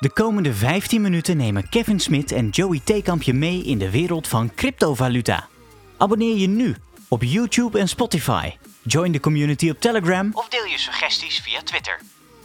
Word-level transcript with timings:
De 0.00 0.10
komende 0.10 0.54
15 0.54 1.00
minuten 1.00 1.36
nemen 1.36 1.68
Kevin 1.68 2.00
Smit 2.00 2.32
en 2.32 2.48
Joey 2.48 2.80
Theekamp 2.84 3.22
je 3.22 3.34
mee 3.34 3.62
in 3.62 3.78
de 3.78 3.90
wereld 3.90 4.28
van 4.28 4.54
cryptovaluta. 4.54 5.48
Abonneer 5.96 6.36
je 6.36 6.46
nu 6.46 6.76
op 7.08 7.22
YouTube 7.22 7.78
en 7.78 7.88
Spotify. 7.88 8.50
Join 8.82 9.12
de 9.12 9.20
community 9.20 9.70
op 9.70 9.80
Telegram 9.80 10.30
of 10.32 10.48
deel 10.48 10.64
je 10.64 10.78
suggesties 10.78 11.40
via 11.40 11.62
Twitter. 11.62 12.00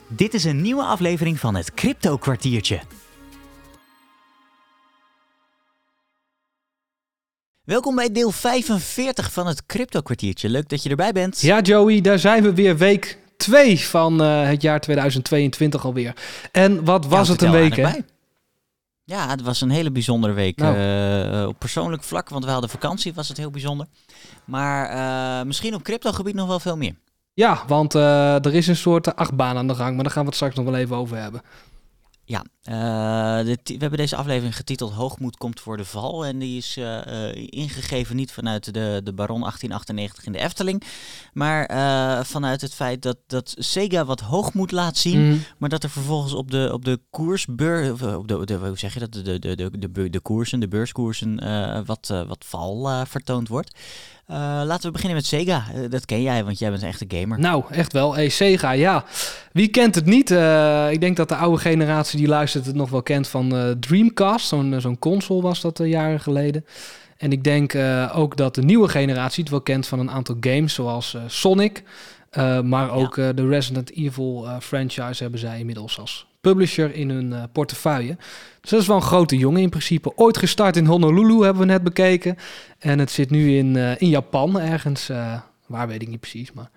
Dit 0.07 0.33
is 0.33 0.43
een 0.43 0.61
nieuwe 0.61 0.83
aflevering 0.83 1.39
van 1.39 1.55
het 1.55 1.73
Crypto 1.73 2.17
Kwartiertje. 2.17 2.79
Welkom 7.63 7.95
bij 7.95 8.11
deel 8.11 8.31
45 8.31 9.31
van 9.31 9.47
het 9.47 9.65
Crypto 9.65 10.01
Kwartiertje. 10.01 10.49
Leuk 10.49 10.69
dat 10.69 10.83
je 10.83 10.89
erbij 10.89 11.11
bent. 11.11 11.41
Ja, 11.41 11.61
Joey, 11.61 12.01
daar 12.01 12.19
zijn 12.19 12.43
we 12.43 12.53
weer 12.53 12.77
week 12.77 13.23
2 13.45 13.79
van 13.79 14.21
uh, 14.21 14.47
het 14.47 14.61
jaar 14.61 14.79
2022 14.79 15.85
alweer. 15.85 16.13
En 16.51 16.83
wat 16.85 17.05
was 17.05 17.27
Ja, 17.27 17.33
het 17.33 17.41
een 17.41 17.51
week, 17.51 17.75
hè? 17.75 17.91
Ja, 19.03 19.29
het 19.29 19.41
was 19.41 19.61
een 19.61 19.69
hele 19.69 19.91
bijzondere 19.91 20.33
week. 20.33 20.57
Nou. 20.57 20.75
Eh, 20.75 21.41
eh, 21.41 21.47
op 21.47 21.59
persoonlijk 21.59 22.03
vlak, 22.03 22.29
want 22.29 22.45
we 22.45 22.51
hadden 22.51 22.69
vakantie, 22.69 23.13
was 23.13 23.27
het 23.27 23.37
heel 23.37 23.49
bijzonder. 23.51 23.87
Maar 24.45 24.89
eh, 24.89 25.45
misschien 25.45 25.75
op 25.75 25.83
cryptogebied 25.83 26.35
nog 26.35 26.47
wel 26.47 26.59
veel 26.59 26.77
meer. 26.77 26.95
Ja, 27.33 27.63
want 27.67 27.95
eh, 27.95 28.45
er 28.45 28.53
is 28.55 28.67
een 28.67 28.75
soort 28.75 29.15
achtbaan 29.15 29.57
aan 29.57 29.67
de 29.67 29.75
gang, 29.75 29.95
maar 29.95 30.03
daar 30.03 30.13
gaan 30.13 30.21
we 30.21 30.27
het 30.27 30.35
straks 30.35 30.55
nog 30.55 30.65
wel 30.65 30.75
even 30.75 30.95
over 30.95 31.17
hebben. 31.17 31.41
Ja, 32.27 32.43
eh, 32.63 33.45
de 33.45 33.57
we 33.63 33.77
hebben 33.77 33.97
deze 33.99 34.15
aflevering 34.15 34.55
getiteld 34.55 34.93
Hoogmoed 34.93 35.37
komt 35.37 35.59
voor 35.59 35.77
de 35.77 35.85
val. 35.85 36.25
En 36.25 36.39
die 36.39 36.57
is 36.57 36.77
eh, 36.77 37.29
eh, 37.29 37.47
ingegeven 37.49 38.15
niet 38.15 38.31
vanuit 38.31 38.73
de, 38.73 39.01
de 39.03 39.13
Baron 39.13 39.39
1898 39.39 40.25
in 40.25 40.31
de 40.31 40.39
Efteling. 40.39 40.83
Maar 41.33 41.65
vanuit 42.25 42.61
het 42.61 42.73
feit 42.73 43.01
dat, 43.01 43.17
dat 43.27 43.55
Sega 43.57 44.05
wat 44.05 44.19
hoogmoed 44.19 44.71
laat 44.71 44.97
zien. 44.97 45.27
Mhm. 45.27 45.37
Maar 45.57 45.69
dat 45.69 45.83
er 45.83 45.89
vervolgens 45.89 46.33
op 46.33 46.51
de, 46.51 46.69
op 46.73 46.85
de 46.85 46.99
koersbeur, 47.09 47.91
op 48.17 48.27
de, 48.27 48.45
de, 48.45 48.53
hoe 48.53 48.77
zeg 48.77 48.93
je 48.93 48.99
dat, 48.99 49.13
de, 49.13 49.21
de, 49.21 49.55
de, 49.55 49.91
de, 49.91 50.09
de, 50.09 50.19
koersen, 50.19 50.59
de 50.59 50.67
beurskoersen, 50.67 51.35
wat, 51.85 52.07
wat 52.27 52.45
val 52.47 53.05
vertoond 53.05 53.47
wordt. 53.47 53.79
Eh, 54.27 54.37
laten 54.65 54.85
we 54.85 54.91
beginnen 54.91 55.17
met 55.17 55.25
Sega. 55.25 55.65
Eh, 55.73 55.89
dat 55.89 56.05
ken 56.05 56.21
jij, 56.21 56.43
want 56.43 56.59
jij 56.59 56.69
bent 56.69 56.81
een 56.81 56.87
echte 56.87 57.05
gamer. 57.07 57.39
Nou, 57.39 57.63
echt 57.69 57.93
wel. 57.93 58.15
Hey, 58.15 58.29
Sega, 58.29 58.71
ja. 58.71 59.03
Wie 59.51 59.67
kent 59.67 59.95
het 59.95 60.05
niet? 60.05 60.31
Eh, 60.31 60.91
ik 60.91 61.01
denk 61.01 61.17
dat 61.17 61.29
de 61.29 61.35
oude 61.35 61.61
generatie 61.61 62.19
die 62.19 62.27
luistert 62.27 62.65
het 62.65 62.75
nog 62.75 62.89
wel 62.89 63.03
kent 63.03 63.27
van 63.27 63.75
Dreamcast. 63.79 64.47
Zo'n 64.47 64.75
zo'n 64.77 64.99
console 64.99 65.41
was 65.41 65.61
dat 65.61 65.81
jaren 65.83 66.19
geleden. 66.19 66.65
En 67.17 67.31
ik 67.31 67.43
denk 67.43 67.75
ook 68.13 68.37
dat 68.37 68.55
de 68.55 68.61
nieuwe 68.61 68.87
generatie 68.87 69.43
het 69.43 69.51
wel 69.51 69.61
kent 69.61 69.87
van 69.87 69.99
een 69.99 70.11
aantal 70.11 70.37
games, 70.39 70.73
zoals 70.73 71.17
Sonic. 71.27 71.83
Maar 72.63 72.91
ook 72.91 73.15
de 73.15 73.47
Resident 73.47 73.91
Evil 73.91 74.47
franchise 74.61 75.21
hebben 75.23 75.39
zij 75.39 75.59
inmiddels 75.59 75.99
als 75.99 76.27
publisher 76.49 76.95
in 76.95 77.09
hun 77.09 77.33
eh, 77.33 77.43
portefeuille. 77.51 78.17
Dus 78.61 78.69
dat 78.69 78.81
is 78.81 78.87
wel 78.87 78.95
een 78.95 79.01
grote 79.01 79.37
jongen 79.37 79.61
in 79.61 79.69
principe. 79.69 80.11
Ooit 80.17 80.37
gestart 80.37 80.77
in 80.77 80.85
Honolulu 80.85 81.43
hebben 81.43 81.61
we 81.61 81.71
net 81.71 81.83
bekeken. 81.83 82.37
En 82.79 82.99
het 82.99 83.11
zit 83.11 83.29
nu 83.29 83.57
in, 83.57 83.75
eh, 83.75 84.01
in 84.01 84.09
Japan 84.09 84.59
ergens. 84.59 85.09
eh, 85.09 85.39
waar 85.65 85.87
weet 85.87 86.01
ik 86.01 86.07
niet 86.07 86.19
precies, 86.19 86.51
maar... 86.51 86.69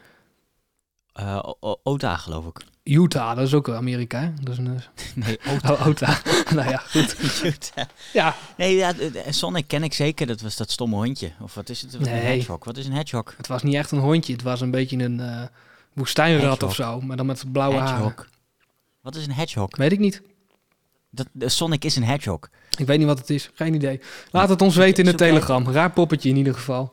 Ota, 1.82 2.16
geloof 2.16 2.46
ik. 2.46 2.60
Utah, 2.82 3.36
dat 3.36 3.46
is 3.46 3.54
ook 3.54 3.68
Amerika. 3.68 4.20
Hè? 4.20 4.30
Dat 4.42 4.52
is 4.52 4.58
een 4.58 4.80
Nee, 5.24 5.38
eh, 5.38 5.70
oh, 5.70 5.86
Utah. 5.86 6.16
nou 6.54 6.68
ja, 6.70 6.76
goed. 6.78 7.16
Ota. 7.44 7.88
Ja, 8.12 8.34
Nee, 8.56 8.76
ja, 8.76 8.92
Sonic 9.30 9.68
ken 9.68 9.82
ik 9.82 9.92
zeker. 9.94 10.26
Dat 10.26 10.40
was 10.40 10.56
dat 10.56 10.70
stomme 10.70 10.96
hondje. 10.96 11.30
Of 11.40 11.54
wat 11.54 11.68
is 11.68 11.80
het? 11.82 11.92
Wat 11.98 12.06
Een 12.06 12.12
Nee. 12.12 12.22
hedgehog. 12.22 12.64
Wat 12.64 12.76
is 12.76 12.86
een 12.86 12.92
hedgehog? 12.92 13.34
het 13.36 13.46
was 13.46 13.62
niet 13.62 13.74
echt 13.74 13.90
een 13.90 13.98
hondje. 13.98 14.32
Het 14.32 14.42
was 14.42 14.60
een 14.60 14.70
beetje 14.70 14.96
een 14.98 15.20
eh, 15.20 15.42
woestijnrat 15.92 16.42
Hedgehog. 16.50 16.70
of 16.70 16.74
zo, 16.76 17.00
maar 17.00 17.16
dan 17.16 17.26
met 17.26 17.44
blauwe 17.52 17.76
haren. 17.76 17.94
Hedgehog. 18.04 18.26
Wat 19.08 19.16
is 19.16 19.26
een 19.26 19.32
hedgehog? 19.32 19.76
Weet 19.76 19.92
ik 19.92 19.98
niet. 19.98 20.22
Dat, 21.10 21.28
de 21.32 21.48
Sonic 21.48 21.84
is 21.84 21.96
een 21.96 22.04
hedgehog. 22.04 22.48
Ik 22.76 22.86
weet 22.86 22.98
niet 22.98 23.06
wat 23.06 23.18
het 23.18 23.30
is. 23.30 23.50
Geen 23.54 23.74
idee. 23.74 24.00
Laat 24.30 24.48
het 24.48 24.62
ons 24.62 24.76
weten 24.76 25.04
in 25.04 25.10
de 25.10 25.16
telegram. 25.16 25.68
Raar 25.68 25.90
poppetje 25.90 26.28
in 26.28 26.36
ieder 26.36 26.54
geval. 26.54 26.92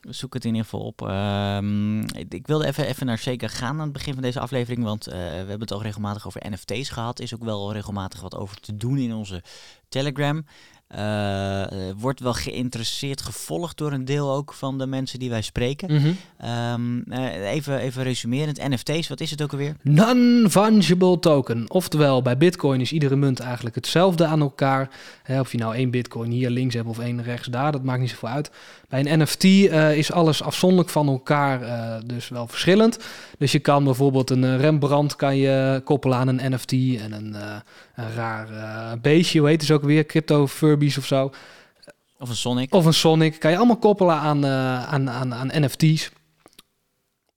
Zoek 0.00 0.34
het 0.34 0.44
in 0.44 0.50
ieder 0.50 0.64
geval 0.64 0.86
op. 0.86 1.02
Ehm, 1.02 2.00
ik 2.00 2.34
ik 2.34 2.46
wilde 2.46 2.66
even, 2.66 2.86
even 2.86 3.06
naar 3.06 3.18
Sega 3.18 3.48
gaan 3.48 3.76
aan 3.76 3.80
het 3.80 3.92
begin 3.92 4.12
van 4.12 4.22
deze 4.22 4.40
aflevering. 4.40 4.84
Want 4.84 5.06
eh, 5.06 5.14
we 5.14 5.18
hebben 5.20 5.60
het 5.60 5.72
al 5.72 5.82
regelmatig 5.82 6.26
over 6.26 6.50
NFT's 6.50 6.88
gehad. 6.88 7.20
Is 7.20 7.34
ook 7.34 7.44
wel 7.44 7.72
regelmatig 7.72 8.20
wat 8.20 8.36
over 8.36 8.60
te 8.60 8.76
doen 8.76 8.98
in 8.98 9.14
onze 9.14 9.42
Telegram. 9.88 10.44
Eh, 10.92 11.62
eh, 11.62 11.94
wordt 11.96 12.20
wel 12.20 12.34
geïnteresseerd 12.34 13.22
gevolgd 13.22 13.78
door 13.78 13.92
een 13.92 14.04
deel 14.04 14.32
ook 14.32 14.52
van 14.52 14.78
de 14.78 14.86
mensen 14.86 15.18
die 15.18 15.30
wij 15.30 15.42
spreken. 15.42 15.94
Mhm. 15.94 16.12
Ehm, 16.38 17.00
eh, 17.08 17.50
even, 17.50 17.78
even 17.78 18.02
resumerend. 18.02 18.68
NFT's, 18.68 19.08
wat 19.08 19.20
is 19.20 19.30
het 19.30 19.42
ook 19.42 19.52
alweer? 19.52 19.76
Non-fungible 19.82 21.18
token. 21.18 21.64
Oftewel, 21.68 22.22
bij 22.22 22.36
Bitcoin 22.36 22.80
is 22.80 22.92
iedere 22.92 23.16
munt 23.16 23.40
eigenlijk 23.40 23.74
hetzelfde 23.74 24.26
aan 24.26 24.40
elkaar. 24.40 24.90
Hè, 25.22 25.40
of 25.40 25.52
je 25.52 25.58
nou 25.58 25.74
één 25.74 25.90
Bitcoin 25.90 26.30
hier 26.30 26.50
links 26.50 26.74
hebt 26.74 26.88
of 26.88 26.98
één 26.98 27.22
rechts 27.22 27.48
daar, 27.48 27.72
dat 27.72 27.82
maakt 27.82 28.00
niet 28.00 28.10
zoveel 28.10 28.28
uit. 28.28 28.50
Bij 28.88 29.06
een 29.06 29.20
NFT 29.20 29.44
is 29.44 30.12
alles 30.12 30.42
afzonderlijk 30.42 30.90
van 30.90 31.08
elkaar, 31.08 31.60
dus 32.06 32.28
wel 32.28 32.46
verschillend. 32.46 32.98
Dus 33.38 33.52
je 33.52 33.58
kan 33.58 33.84
bijvoorbeeld 33.84 34.30
een 34.30 34.58
Rembrandt 34.58 35.16
kan 35.16 35.36
je 35.36 35.80
koppelen 35.84 36.18
aan 36.18 36.28
een 36.28 36.52
NFT 36.52 36.72
en 36.72 37.12
een, 37.12 37.36
een 37.94 38.12
raar 38.14 38.48
beestje, 39.00 39.38
hoe 39.38 39.48
heet 39.48 39.60
het 39.60 39.70
ook 39.70 39.82
weer, 39.82 40.06
Crypto 40.06 40.46
Of 40.98 41.06
zo. 41.06 41.32
Of 42.18 42.28
een 42.28 42.36
Sonic? 42.36 42.74
Of 42.74 42.84
een 42.84 42.94
Sonic, 42.94 43.38
kan 43.40 43.50
je 43.50 43.56
allemaal 43.56 43.76
koppelen 43.78 44.14
aan, 44.16 44.44
eh, 44.44 44.84
aan, 44.88 45.10
aan, 45.10 45.34
aan 45.34 45.50
NFT's. 45.64 46.10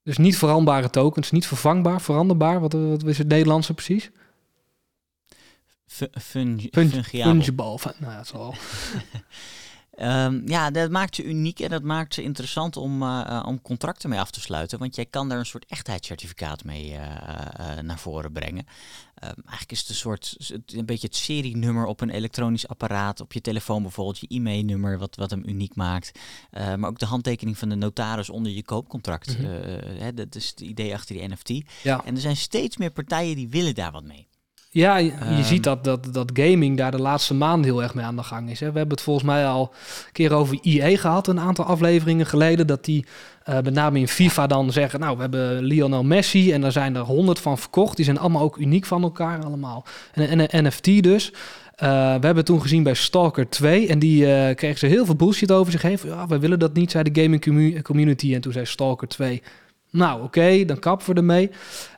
Dus 0.04 0.18
niet 0.18 0.38
veranderbare 0.38 0.90
tokens, 0.90 1.32
niet 1.32 1.48
vervangbaar, 1.48 2.02
veranderbaar. 2.02 2.60
Wat, 2.60 2.74
wat 2.74 3.04
is 3.04 3.18
het 3.18 3.28
Nederlandse 3.28 3.74
precies? 3.74 4.10
Fu- 5.88 6.08
fungi- 6.22 6.70
Fun- 6.72 6.90
fungiabel. 6.90 7.34
Fungible. 7.34 7.80
Fun- 7.80 7.94
Nou, 8.00 8.12
ja, 8.12 8.18
het 8.18 8.28
zal. 8.28 8.56
Ehm, 9.96 10.48
ja, 10.48 10.72
dat 10.72 10.90
maakt 10.90 11.16
ze 11.16 11.24
uniek 11.24 11.60
en 11.60 11.70
dat 11.70 11.84
maakt 11.84 12.14
ze 12.14 12.24
interessant 12.24 12.78
om, 12.78 13.04
eh, 13.04 13.22
eh, 13.28 13.46
om 13.46 13.62
contracten 13.62 14.10
mee 14.10 14.20
af 14.20 14.32
te 14.32 14.42
sluiten. 14.42 14.80
Want 14.80 14.96
jij 14.96 15.06
kan 15.06 15.30
daar 15.30 15.40
een 15.40 15.46
soort 15.46 15.66
echtheidscertificaat 15.66 16.64
mee 16.64 16.94
eh, 16.94 17.80
naar 17.80 18.00
voren 18.00 18.32
brengen. 18.32 18.66
Ehm, 19.16 19.34
eigenlijk 19.36 19.72
is 19.72 19.80
het 19.80 19.90
een 19.90 19.96
soort, 19.96 20.36
een 20.66 20.86
beetje 20.86 21.08
het 21.08 21.16
serienummer 21.16 21.86
op 21.86 22.02
een 22.02 22.10
elektronisch 22.10 22.68
apparaat. 22.68 23.22
Op 23.22 23.34
je 23.34 23.42
telefoon 23.42 23.82
bijvoorbeeld, 23.82 24.20
je 24.20 24.28
e-mailnummer, 24.28 24.98
wat, 24.98 25.16
wat 25.16 25.30
hem 25.30 25.44
uniek 25.46 25.76
maakt. 25.76 26.20
Eh, 26.52 26.76
maar 26.76 26.90
ook 26.90 27.00
de 27.00 27.06
handtekening 27.06 27.58
van 27.58 27.70
de 27.70 27.76
notaris 27.76 28.30
onder 28.30 28.52
je 28.52 28.64
koopcontract. 28.64 29.38
Mhm. 29.38 29.48
Hè, 29.98 30.14
dat 30.14 30.36
is 30.36 30.50
het 30.50 30.60
idee 30.62 30.94
achter 30.94 31.16
die 31.16 31.28
NFT. 31.28 31.50
Ja, 31.84 32.06
En 32.06 32.16
er 32.16 32.22
zijn 32.22 32.38
steeds 32.38 32.78
meer 32.78 32.92
partijen 32.92 33.36
die 33.36 33.50
willen 33.50 33.76
daar 33.76 33.92
wat 33.92 34.04
mee. 34.04 34.28
Ja 34.82 34.98
je, 34.98 35.12
Ehm. 35.12 35.44
ziet 35.44 35.64
dat, 35.64 35.84
dat, 35.84 36.08
dat 36.14 36.32
gaming 36.34 36.78
daar 36.78 36.92
de 36.92 37.02
laatste 37.02 37.34
maanden 37.34 37.64
heel 37.72 37.84
erg 37.84 37.94
mee 37.96 38.06
aan 38.06 38.16
de 38.16 38.24
gang 38.24 38.50
is. 38.50 38.60
Hè. 38.60 38.72
We 38.72 38.78
hebben 38.78 38.96
het 38.96 39.06
volgens 39.06 39.26
mij 39.26 39.48
al 39.48 39.74
een 40.06 40.12
keer 40.12 40.34
over 40.34 40.58
EA 40.62 40.98
gehad, 40.98 41.28
een 41.28 41.40
aantal 41.40 41.66
afleveringen 41.66 42.26
geleden. 42.26 42.68
Dat 42.68 42.86
die 42.86 43.06
eh, 43.44 43.56
met 43.56 43.74
name 43.74 44.00
in 44.00 44.08
FIFA 44.08 44.48
dan 44.48 44.72
zeggen, 44.72 45.00
nou, 45.00 45.16
we 45.16 45.22
hebben 45.22 45.64
Lionel 45.64 46.04
Messi 46.04 46.52
en 46.54 46.62
daar 46.62 46.72
zijn 46.72 46.96
er 46.96 47.02
honderd 47.02 47.40
van 47.40 47.58
verkocht. 47.58 47.96
Die 47.96 48.06
zijn 48.06 48.20
allemaal 48.20 48.42
ook 48.42 48.58
uniek 48.58 48.86
van 48.86 49.04
elkaar 49.04 49.44
allemaal. 49.46 49.86
En 50.14 50.40
een 50.56 50.66
NFT 50.66 51.04
dus. 51.04 51.34
Eh, 51.76 51.90
we 51.90 51.96
hebben 52.12 52.36
het 52.36 52.46
toen 52.46 52.62
gezien 52.62 52.84
bij 52.84 52.94
Stalker 52.94 53.50
2 53.50 53.88
en 53.88 54.00
die 54.00 54.34
eh 54.34 54.56
kregen 54.56 54.80
ze 54.80 54.86
heel 54.86 55.06
veel 55.06 55.16
bullshit 55.16 55.52
over 55.52 55.72
zich 55.72 55.82
heen. 55.82 55.98
Van, 55.98 56.10
Ja, 56.10 56.28
we 56.28 56.40
willen 56.40 56.60
dat 56.60 56.74
niet, 56.74 56.92
zei 56.92 57.12
de 57.12 57.22
gaming 57.22 57.42
commu- 57.42 57.82
community. 57.82 58.34
En 58.34 58.42
toen 58.42 58.52
zei 58.54 58.66
Stalker 58.66 59.08
2, 59.08 59.42
nou 59.92 60.24
oké, 60.24 60.66
dan 60.66 60.80
kappen 60.80 61.08
we 61.14 61.14
ermee. 61.20 61.50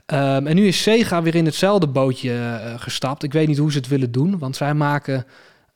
Ehm, 0.08 0.48
en 0.48 0.56
nu 0.56 0.68
is 0.68 0.82
Sega 0.82 1.22
weer 1.22 1.36
in 1.36 1.46
hetzelfde 1.46 1.88
bootje 1.88 2.34
eh, 2.34 2.80
gestapt. 2.80 3.24
Ik 3.24 3.34
weet 3.34 3.48
niet 3.48 3.58
hoe 3.58 3.72
ze 3.72 3.78
het 3.78 3.88
willen 3.88 4.12
doen, 4.12 4.40
want 4.40 4.56
zij 4.56 4.74
maken 4.74 5.26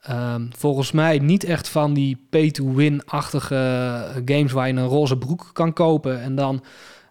ehm, 0.00 0.46
volgens 0.50 0.92
mij 0.92 1.18
niet 1.18 1.44
echt 1.44 1.68
van 1.68 1.94
die 1.94 2.26
pay-to-win-achtige 2.30 3.54
eh, 3.54 4.22
games 4.24 4.52
waar 4.52 4.66
je 4.66 4.74
een 4.74 4.86
roze 4.86 5.18
broek 5.18 5.50
kan 5.52 5.72
kopen 5.72 6.22
en 6.22 6.34
dan 6.34 6.64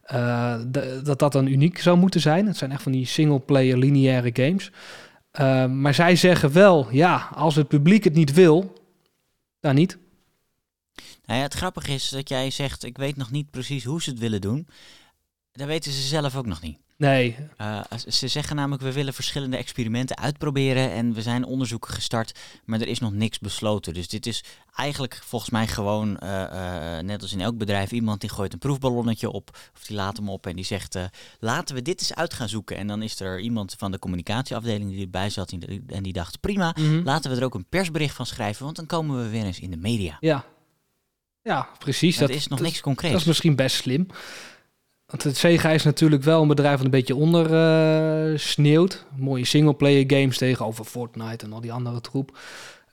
eh, 0.04 0.59
dat 1.04 1.20
dat 1.20 1.32
dan 1.32 1.48
uniek 1.48 1.80
zou 1.80 1.98
moeten 1.98 2.22
zijn. 2.22 2.48
Het 2.48 2.58
zijn 2.58 2.72
echt 2.72 2.84
van 2.84 2.92
die 2.92 3.06
single-player 3.06 3.78
lineaire 3.78 4.30
games. 4.34 4.72
Ehm, 5.32 5.82
maar 5.82 5.94
zij 5.94 6.16
zeggen 6.16 6.52
wel, 6.52 6.88
ja, 6.91 7.29
als 7.34 7.56
het 7.56 7.67
publiek 7.67 8.03
het 8.03 8.14
niet 8.14 8.34
wil, 8.34 8.74
dan 9.59 9.76
niet. 9.76 9.97
Nou 11.26 11.38
ja, 11.40 11.46
het 11.46 11.53
grappige 11.53 11.94
is 11.94 12.09
dat 12.09 12.29
jij 12.29 12.50
zegt, 12.50 12.84
ik 12.84 12.97
weet 12.97 13.16
nog 13.16 13.32
niet 13.32 13.52
precies 13.52 13.84
hoe 13.84 14.02
ze 14.02 14.09
het 14.09 14.20
willen 14.20 14.41
doen. 14.41 14.67
Dat 15.52 15.67
weten 15.67 15.91
ze 15.91 16.02
zelf 16.02 16.35
ook 16.35 16.46
nog 16.46 16.62
niet. 16.62 16.78
Nee, 17.02 17.36
Eh, 17.58 17.82
ze 18.08 18.28
zeggen 18.28 18.56
namelijk, 18.56 18.82
we 18.84 18.92
willen 18.92 19.14
verschillende 19.14 19.58
experimenten 19.58 20.18
uitproberen 20.18 20.92
en 20.92 21.14
we 21.14 21.22
zijn 21.22 21.44
onderzoeken 21.46 21.94
gestart, 21.94 22.40
maar 22.66 22.82
er 22.82 22.88
is 22.88 23.00
nog 23.00 23.12
niks 23.14 23.40
besloten. 23.40 23.94
Dus 23.94 24.08
dit 24.08 24.26
is 24.26 24.44
eigenlijk 24.76 25.20
volgens 25.24 25.52
mij 25.52 25.68
gewoon, 25.68 26.18
eh, 26.20 26.98
eh, 26.98 27.03
net 27.06 27.22
als 27.22 27.34
in 27.34 27.42
elk 27.42 27.58
bedrijf, 27.58 27.92
iemand 27.92 28.22
die 28.22 28.30
gooit 28.30 28.53
een 28.53 28.59
proefballonnetje 28.59 29.30
op, 29.30 29.50
of 29.76 29.84
die 29.88 29.96
laat 29.96 30.18
hem 30.18 30.30
op 30.30 30.48
en 30.48 30.56
die 30.56 30.66
zegt, 30.66 30.98
laten 31.40 31.76
we 31.76 31.82
dit 31.82 32.00
eens 32.00 32.14
uit 32.16 32.34
gaan 32.34 32.50
zoeken. 32.50 32.78
En 32.78 32.88
dan 32.88 33.02
is 33.02 33.20
er 33.20 33.40
iemand 33.40 33.76
van 33.78 33.92
de 33.92 34.00
communicatieafdeling 34.00 34.90
die 34.92 35.02
erbij 35.03 35.30
zat 35.30 35.52
en 35.88 36.03
die- 36.03 36.14
dacht, 36.14 36.40
prima, 36.40 36.76
Mhm. 36.80 37.02
laten 37.03 37.32
we 37.32 37.38
er 37.38 37.44
ook 37.44 37.56
een 37.56 37.70
persbericht 37.70 38.16
van 38.16 38.26
schrijven, 38.26 38.64
want 38.64 38.76
dan 38.76 38.86
komen 38.86 39.24
we 39.24 39.30
weer 39.30 39.44
eens 39.46 39.59
in 39.59 39.72
de 39.72 39.78
media. 39.78 40.18
ja. 40.20 40.46
Ja, 41.44 41.68
precies. 41.78 42.18
Dat, 42.18 42.28
dat 42.28 42.38
is 42.38 42.48
nog 42.48 42.59
dat 42.59 42.68
niks 42.68 42.82
concreets. 42.82 43.12
Dat 43.14 43.22
is 43.22 43.28
misschien 43.28 43.56
best 43.56 43.76
slim. 43.76 44.08
Want 45.11 45.23
het 45.23 45.37
Sega 45.37 45.69
is 45.69 45.84
natuurlijk 45.84 46.23
wel 46.23 46.41
een 46.41 46.47
bedrijf 46.47 46.75
dat 46.75 46.85
een 46.85 46.91
beetje 46.91 47.16
onder 47.16 48.40
sneeuwt. 48.40 49.05
Mooie 49.16 49.46
singleplayer 49.46 50.03
games 50.08 50.37
tegenover 50.37 50.85
Fortnite 50.85 51.46
en 51.46 51.53
al 51.53 51.61
die 51.61 51.73
andere 51.73 52.02
troep. 52.02 52.37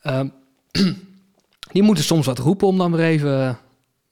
Ehm, 0.03 0.29
die 1.73 1.83
moeten 1.83 2.05
soms 2.05 2.27
wat 2.27 2.39
roepen 2.39 2.67
om 2.67 2.79
dan 2.79 2.93
weer 2.93 3.05
even 3.05 3.59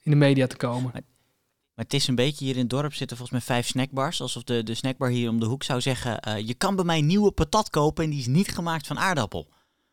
in 0.03 0.11
de 0.11 0.17
media 0.17 0.47
te 0.47 0.57
komen. 0.57 0.91
Maar 0.93 1.85
het 1.85 1.93
is 1.93 2.07
een 2.07 2.15
beetje 2.15 2.45
hier 2.45 2.53
in 2.53 2.61
het 2.61 2.69
dorp 2.69 2.93
zitten 2.93 3.17
volgens 3.17 3.45
mij 3.45 3.55
vijf 3.55 3.67
snackbars. 3.67 4.21
Alsof 4.21 4.43
de, 4.43 4.63
de 4.63 4.75
snackbar 4.75 5.09
hier 5.09 5.29
om 5.29 5.39
de 5.39 5.45
hoek 5.45 5.63
zou 5.63 5.81
zeggen: 5.81 6.19
eh, 6.19 6.47
Je 6.47 6.53
kan 6.53 6.75
bij 6.75 6.85
mij 6.85 7.01
nieuwe 7.01 7.31
patat 7.31 7.69
kopen 7.69 8.03
en 8.03 8.09
die 8.09 8.19
is 8.19 8.27
niet 8.27 8.49
gemaakt 8.49 8.87
van 8.87 8.99
aardappel. 8.99 9.47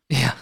Ja. 0.06 0.34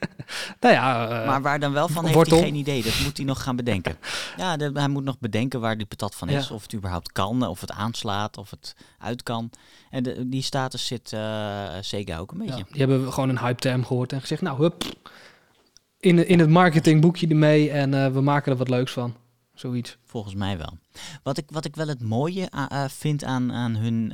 nou 0.60 0.74
ja, 0.74 1.08
eh, 1.20 1.26
maar 1.26 1.42
waar 1.42 1.60
dan 1.60 1.72
wel 1.72 1.88
van 1.88 2.02
heeft 2.04 2.14
wortel. 2.14 2.36
hij 2.38 2.46
geen 2.46 2.54
idee. 2.58 2.82
Dat 2.82 3.00
moet 3.02 3.16
hij 3.16 3.26
nog 3.26 3.42
gaan 3.42 3.56
bedenken. 3.56 3.96
Ja, 4.36 4.56
de- 4.56 4.70
hij 4.74 4.88
moet 4.88 5.04
nog 5.04 5.18
bedenken 5.18 5.60
waar 5.60 5.76
die 5.76 5.86
patat 5.86 6.14
van 6.14 6.28
is. 6.28 6.48
Ja. 6.48 6.54
Of 6.54 6.62
het 6.62 6.74
überhaupt 6.74 7.12
kan, 7.12 7.46
of 7.46 7.60
het 7.60 7.70
aanslaat, 7.72 8.36
of 8.38 8.50
het 8.50 8.76
uit 8.98 9.22
kan. 9.22 9.50
En 9.90 10.02
de, 10.02 10.28
die 10.28 10.42
status 10.42 10.86
zit 10.86 11.12
eh 11.12 11.68
Sega 11.80 12.18
ook 12.18 12.32
een 12.32 12.38
beetje. 12.38 12.56
ja, 12.56 12.64
die 12.70 12.80
hebben 12.80 13.12
gewoon 13.12 13.28
een 13.28 13.38
hype 13.38 13.60
term 13.60 13.84
gehoord 13.84 14.12
en 14.12 14.20
gezegd, 14.20 14.42
nou 14.42 14.58
hup, 14.58 14.84
in, 15.98 16.26
in 16.28 16.38
het 16.38 16.48
marketingboekje 16.50 17.28
ermee 17.28 17.70
en 17.70 17.94
eh, 18.04 18.12
we 18.12 18.20
maken 18.20 18.52
er 18.52 18.58
wat 18.58 18.68
leuks 18.68 18.92
van. 18.92 19.14
Zoiets. 19.54 19.96
Volgens 20.04 20.34
mij 20.34 20.58
wel. 20.58 20.78
Wat 21.22 21.36
ik, 21.38 21.44
wat 21.50 21.64
ik 21.64 21.76
wel 21.76 21.88
het 21.88 22.02
mooie 22.02 22.48
vind 22.88 23.24
aan, 23.24 23.52
aan 23.52 23.76
hun 23.76 24.12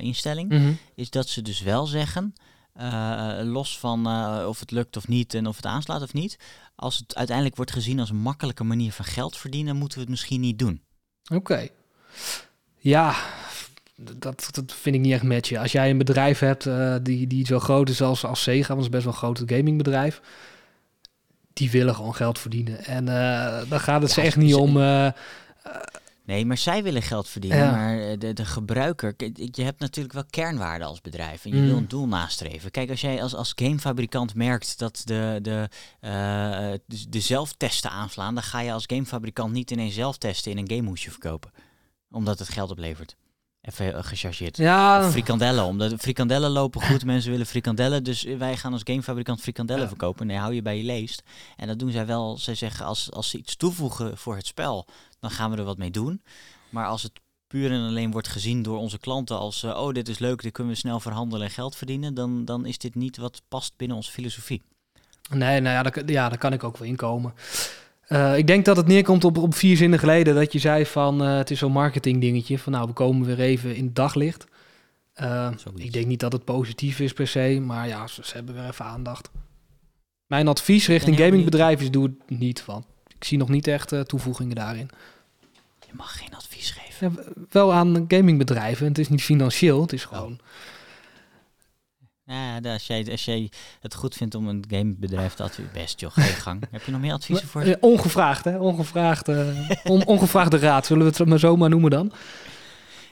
instelling, 0.00 0.48
Mhm. 0.48 0.72
is 0.94 1.10
dat 1.10 1.28
ze 1.28 1.42
dus 1.42 1.60
wel 1.60 1.86
zeggen, 1.86 2.34
eh, 2.72 3.38
los 3.42 3.78
van 3.78 4.06
eh, 4.06 4.44
of 4.48 4.60
het 4.60 4.70
lukt 4.70 4.96
of 4.96 5.08
niet 5.08 5.34
en 5.34 5.46
of 5.46 5.56
het 5.56 5.66
aanslaat 5.66 6.02
of 6.02 6.12
niet, 6.12 6.38
als 6.74 6.98
het 6.98 7.14
uiteindelijk 7.16 7.56
wordt 7.56 7.72
gezien 7.72 8.00
als 8.00 8.10
een 8.10 8.16
makkelijke 8.16 8.64
manier 8.64 8.92
van 8.92 9.04
geld 9.04 9.36
verdienen, 9.36 9.76
moeten 9.76 9.98
we 9.98 10.04
het 10.04 10.12
misschien 10.12 10.40
niet 10.40 10.58
doen. 10.58 10.82
Oké. 11.32 11.68
Ja, 12.78 13.14
dat, 13.94 14.48
dat 14.50 14.72
vind 14.72 14.94
ik 14.94 15.00
niet 15.00 15.12
echt 15.12 15.22
matchen. 15.22 15.58
Als 15.58 15.72
jij 15.72 15.90
een 15.90 15.98
bedrijf 15.98 16.38
hebt 16.38 16.66
eh, 16.66 16.94
die, 17.02 17.26
die 17.26 17.46
zo 17.46 17.58
groot 17.58 17.88
is 17.88 18.02
als, 18.02 18.24
als 18.24 18.42
Sega, 18.42 18.74
want 18.74 18.84
het 18.84 18.94
is 18.94 19.00
best 19.00 19.04
wel 19.04 19.12
een 19.12 19.18
groot 19.18 19.42
gamingbedrijf, 19.46 20.20
die 21.52 21.70
willen 21.70 21.94
gewoon 21.94 22.14
geld 22.14 22.38
verdienen. 22.38 22.84
En 22.84 23.08
eh 23.08 23.62
dan 23.68 23.80
gaat 23.80 24.02
het 24.02 24.10
Ja, 24.10 24.14
ze 24.14 24.20
echt 24.20 24.36
niet 24.36 24.54
om... 24.54 24.76
Nee, 26.24 26.46
maar 26.46 26.56
zij 26.58 26.82
willen 26.82 27.02
geld 27.02 27.28
verdienen. 27.28 27.58
Ja. 27.58 27.70
Maar 27.70 27.98
eh, 28.00 28.18
de, 28.18 28.32
de 28.32 28.44
gebruiker, 28.44 29.14
je 29.34 29.62
hebt 29.62 29.80
natuurlijk 29.80 30.14
wel 30.14 30.24
kernwaarden 30.30 30.86
als 30.88 31.00
bedrijf. 31.00 31.44
En 31.44 31.50
je 31.50 31.56
Mm. 31.60 31.66
wil 31.66 31.76
een 31.76 31.88
doel 31.88 32.08
nastreven. 32.08 32.70
Kijk, 32.70 32.90
als 32.90 33.00
jij 33.00 33.22
als, 33.22 33.34
als 33.34 33.52
gamefabrikant 33.54 34.34
merkt 34.34 34.78
dat 34.78 35.02
de, 35.04 35.38
de, 35.42 35.68
eh, 36.00 36.10
de, 36.86 37.08
de 37.08 37.20
zelftesten 37.20 37.90
aanslaan, 37.90 38.34
dan 38.34 38.42
ga 38.42 38.60
je 38.60 38.72
als 38.72 38.84
gamefabrikant 38.86 39.52
niet 39.52 39.70
ineens 39.70 39.94
zelf 39.94 40.18
testen 40.18 40.50
in 40.50 40.58
een 40.58 40.70
gamehoesje 40.76 41.10
verkopen. 41.10 41.50
Omdat 42.10 42.38
het 42.38 42.48
geld 42.48 42.70
oplevert. 42.70 43.16
Even 43.62 43.86
uh, 43.86 43.98
gechargeerd. 44.02 44.56
ja, 44.56 45.10
Frikandellen, 45.10 45.64
omdat 45.64 45.94
frikandellen 45.98 46.50
lopen 46.50 46.82
goed, 46.82 47.04
mensen 47.12 47.30
willen 47.30 47.46
frikandellen, 47.46 48.04
dus 48.04 48.22
wij 48.22 48.56
gaan 48.56 48.72
als 48.72 48.80
gamefabrikant 48.84 49.40
frikandellen 49.40 49.82
Ja. 49.82 49.88
verkopen. 49.88 50.26
Nee, 50.26 50.36
hou 50.36 50.54
je 50.54 50.62
bij 50.62 50.76
je 50.76 50.84
leest. 50.84 51.22
En 51.56 51.66
dat 51.66 51.78
doen 51.78 51.90
zij 51.90 52.06
wel, 52.06 52.38
zij 52.38 52.54
zeggen 52.54 52.86
als, 52.86 53.10
als 53.12 53.30
ze 53.30 53.38
iets 53.38 53.56
toevoegen 53.56 54.18
voor 54.18 54.36
het 54.36 54.46
spel, 54.46 54.86
dan 55.20 55.30
gaan 55.30 55.50
we 55.50 55.56
er 55.56 55.64
wat 55.64 55.78
mee 55.78 55.90
doen. 55.90 56.22
Maar 56.70 56.86
als 56.86 57.02
het 57.02 57.12
puur 57.46 57.70
en 57.70 57.80
alleen 57.86 58.10
wordt 58.10 58.28
gezien 58.28 58.62
door 58.62 58.78
onze 58.78 58.98
klanten 58.98 59.38
als, 59.38 59.62
eh, 59.62 59.70
oh 59.82 59.92
dit 59.92 60.08
is 60.08 60.18
leuk, 60.18 60.42
dit 60.42 60.52
kunnen 60.52 60.72
we 60.72 60.78
snel 60.78 61.00
verhandelen 61.00 61.46
en 61.46 61.52
geld 61.52 61.76
verdienen, 61.76 62.14
dan, 62.14 62.44
dan 62.44 62.66
is 62.66 62.78
dit 62.78 62.94
niet 62.94 63.16
wat 63.16 63.42
past 63.48 63.72
binnen 63.76 63.96
onze 63.96 64.10
filosofie. 64.10 64.62
Nee, 65.30 65.60
nou 65.60 65.74
ja, 65.74 65.82
daar, 65.82 66.10
ja, 66.10 66.28
daar 66.28 66.38
kan 66.38 66.52
ik 66.52 66.64
ook 66.64 66.76
wel 66.76 66.88
inkomen. 66.88 67.32
Eh 68.12 68.38
ik 68.38 68.46
denk 68.46 68.64
dat 68.64 68.76
het 68.76 68.86
neerkomt 68.86 69.24
op, 69.24 69.38
op 69.38 69.54
vier 69.54 69.76
zinnen 69.76 69.98
geleden 69.98 70.34
dat 70.34 70.52
je 70.52 70.58
zei 70.58 70.86
van 70.86 71.22
eh, 71.22 71.36
het 71.36 71.50
is 71.50 71.58
zo'n 71.58 71.72
marketing 71.72 72.20
dingetje 72.20 72.58
van 72.58 72.72
nou 72.72 72.86
we 72.86 72.92
komen 72.92 73.26
weer 73.26 73.40
even 73.40 73.74
in 73.74 73.84
het 73.84 73.94
daglicht. 73.94 74.46
Eh, 75.12 75.50
ik 75.74 75.92
denk 75.92 76.06
niet 76.06 76.20
dat 76.20 76.32
het 76.32 76.44
positief 76.44 77.00
is 77.00 77.12
per 77.12 77.26
se, 77.26 77.60
maar 77.66 77.88
ja, 77.88 78.06
ze, 78.06 78.24
ze 78.24 78.34
hebben 78.34 78.54
weer 78.54 78.66
even 78.66 78.84
aandacht. 78.84 79.30
Mijn 80.26 80.48
advies 80.48 80.86
richting 80.86 81.16
gamingbedrijven 81.18 81.84
is 81.84 81.90
doe 81.90 82.02
het 82.04 82.38
niet, 82.38 82.64
want 82.64 82.84
ik 83.16 83.24
zie 83.24 83.38
nog 83.38 83.48
niet 83.48 83.66
echt 83.66 83.92
eh, 83.92 84.00
toevoegingen 84.00 84.54
daarin. 84.56 84.90
Je 85.86 85.92
mag 85.92 86.18
geen 86.18 86.34
advies 86.34 86.70
geven. 86.70 87.16
Ja, 87.16 87.22
wel 87.50 87.72
aan 87.72 88.04
gamingbedrijven, 88.08 88.86
het 88.86 88.98
is 88.98 89.08
niet 89.08 89.22
financieel, 89.22 89.80
het 89.80 89.92
is 89.92 90.04
gewoon... 90.04 90.40
Ja, 92.32 92.72
als 92.72 92.86
jij, 92.86 93.10
als 93.10 93.24
jij 93.24 93.50
het 93.80 93.94
goed 93.94 94.14
vindt 94.14 94.34
om 94.34 94.48
een 94.48 94.64
gamebedrijf 94.68 95.34
te 95.34 95.42
adviseren, 95.42 95.70
best 95.72 96.00
joh, 96.00 96.10
ga 96.12 96.22
je 96.24 96.28
gang. 96.32 96.62
Heb 96.70 96.82
je 96.84 96.90
nog 96.92 97.00
meer 97.00 97.12
adviezen 97.12 97.48
voor? 97.48 97.60
Eh, 97.62 97.74
ongevraagd, 97.80 98.44
hè? 98.44 98.58
Ongevraagd, 98.58 99.28
eh, 99.28 99.46
on- 99.84 100.06
ongevraagde 100.06 100.58
raad, 100.58 100.86
zullen 100.86 101.06
we 101.06 101.12
het 101.16 101.28
maar 101.28 101.38
zo 101.38 101.56
maar 101.56 101.68
noemen 101.70 101.90
dan? 101.90 102.12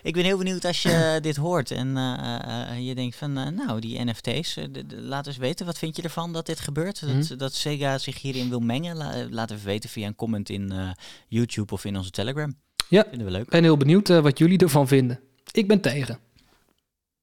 Ik 0.03 0.15
ben 0.15 0.25
heel 0.25 0.39
benieuwd 0.39 0.65
als 0.65 0.83
je 0.83 1.19
dit 1.23 1.37
hoort 1.37 1.71
en 1.71 1.97
eh, 1.97 2.69
eh, 2.71 2.87
je 2.87 2.95
denkt 2.95 3.17
van, 3.17 3.39
eh, 3.39 3.47
nou, 3.49 3.81
die 3.81 4.05
NFT's, 4.05 4.57
eh, 4.57 4.65
laat 4.89 5.27
eens 5.27 5.37
weten, 5.37 5.67
wat 5.67 5.79
vind 5.79 5.97
je 5.97 6.03
ervan 6.03 6.33
dat 6.33 6.47
dit 6.47 6.61
gebeurt? 6.61 7.01
Dat, 7.01 7.11
Mhm. 7.11 7.37
dat 7.37 7.55
Sega 7.55 7.99
zich 7.99 8.21
hierin 8.23 8.49
wil 8.49 8.61
mengen? 8.61 8.97
La- 8.97 9.13
eh, 9.15 9.25
laat 9.31 9.51
even 9.51 9.65
weten 9.67 9.91
via 9.91 10.07
een 10.07 10.15
comment 10.17 10.49
in 10.49 10.73
eh, 10.73 10.91
YouTube 11.29 11.73
of 11.73 11.85
in 11.85 11.97
onze 11.97 12.11
Telegram. 12.11 12.55
Ja. 12.89 13.05
Vinden 13.09 13.27
we 13.27 13.33
leuk. 13.33 13.43
Ik 13.43 13.49
ben 13.49 13.63
heel 13.63 13.77
benieuwd 13.77 14.09
eh, 14.11 14.19
wat 14.21 14.39
jullie 14.39 14.59
ervan 14.59 14.89
vinden. 14.89 15.21
Ik 15.53 15.69
ben 15.69 15.81
tegen. 15.81 16.19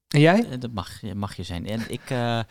En 0.07 0.19
jij? 0.19 0.50
Eh, 0.50 0.59
dat 0.59 0.71
mag, 0.71 1.01
je- 1.01 1.15
mag 1.15 1.36
je 1.36 1.44
zijn. 1.44 1.68
En 1.68 1.92
ik, 1.92 2.01
eh, 2.09 2.39
eh, 2.39 2.45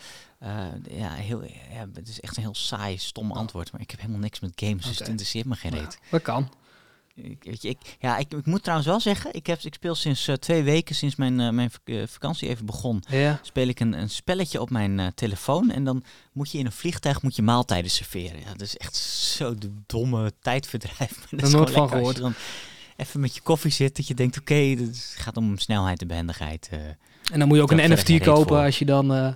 ja, 0.90 1.12
heel, 1.12 1.42
ja, 1.44 1.86
het 1.94 2.08
is 2.08 2.20
echt 2.20 2.36
een 2.36 2.42
heel 2.42 2.54
saai, 2.54 2.98
stom 2.98 3.32
antwoord, 3.32 3.72
maar 3.72 3.80
ik 3.80 3.90
heb 3.90 4.00
helemaal 4.00 4.20
niks 4.20 4.40
met 4.40 4.52
games, 4.54 4.84
dus 4.86 4.98
het 4.98 5.08
interesseert 5.08 5.46
me 5.46 5.54
geen 5.54 5.70
reet. 5.72 5.80
Nou, 5.82 5.98
dat 6.10 6.22
kan. 6.22 6.50
Ik, 7.14 7.44
weet 7.44 7.62
je, 7.62 7.68
ik, 7.68 7.78
ja, 8.00 8.16
ik, 8.16 8.32
ik 8.32 8.46
moet 8.46 8.60
trouwens 8.62 8.88
wel 8.88 9.00
zeggen, 9.00 9.34
ik, 9.34 9.46
heb, 9.46 9.60
ik 9.60 9.74
speel 9.74 9.94
sinds 9.94 10.28
eh, 10.28 10.34
twee 10.34 10.62
weken, 10.62 10.94
sinds 10.94 11.16
mijn, 11.16 11.40
eh, 11.40 11.50
mijn 11.50 11.70
vak- 11.70 11.80
eh, 11.88 12.02
vakantie 12.06 12.48
even 12.48 12.66
begon, 12.66 13.02
Ja. 13.08 13.38
speel 13.42 13.68
ik 13.68 13.80
een, 13.80 13.92
een 13.92 14.10
spelletje 14.10 14.60
op 14.60 14.70
mijn 14.70 15.00
eh, 15.00 15.06
telefoon. 15.14 15.70
En 15.70 15.84
dan 15.84 16.04
moet 16.32 16.50
je 16.50 16.58
in 16.58 16.66
een 16.66 16.72
vliegtuig 16.72 17.22
moet 17.22 17.36
je 17.36 17.42
maaltijden 17.42 17.90
serveren. 17.90 18.40
Ja, 18.40 18.50
dat 18.52 18.60
is 18.60 18.76
echt 18.76 18.96
zo 18.96 19.54
de 19.54 19.70
domme 19.86 20.32
tijdverdrijf. 20.40 20.98
Maar 21.18 21.28
dat 21.30 21.42
is 21.42 21.52
nooit 21.54 21.70
van 21.70 21.80
lekker 21.82 22.00
als 22.06 22.14
je 22.14 22.20
dan 22.20 22.34
even 22.96 23.20
met 23.20 23.34
je 23.34 23.40
koffie 23.40 23.70
zit, 23.70 23.96
dat 23.96 24.06
je 24.06 24.14
denkt, 24.14 24.38
oké, 24.38 24.54
het 24.54 25.14
gaat 25.18 25.36
om 25.36 25.58
snelheid 25.58 26.00
en 26.00 26.06
behendigheid. 26.08 26.70
En 27.32 27.38
dan 27.38 27.48
moet 27.48 27.56
je 27.56 27.62
ook 27.62 27.70
Dat 27.70 27.78
een 27.78 27.90
NFT 27.92 28.18
kopen 28.24 28.62
als 28.62 28.78
je 28.78 28.84
dan... 28.84 29.14
eh, 29.14 29.28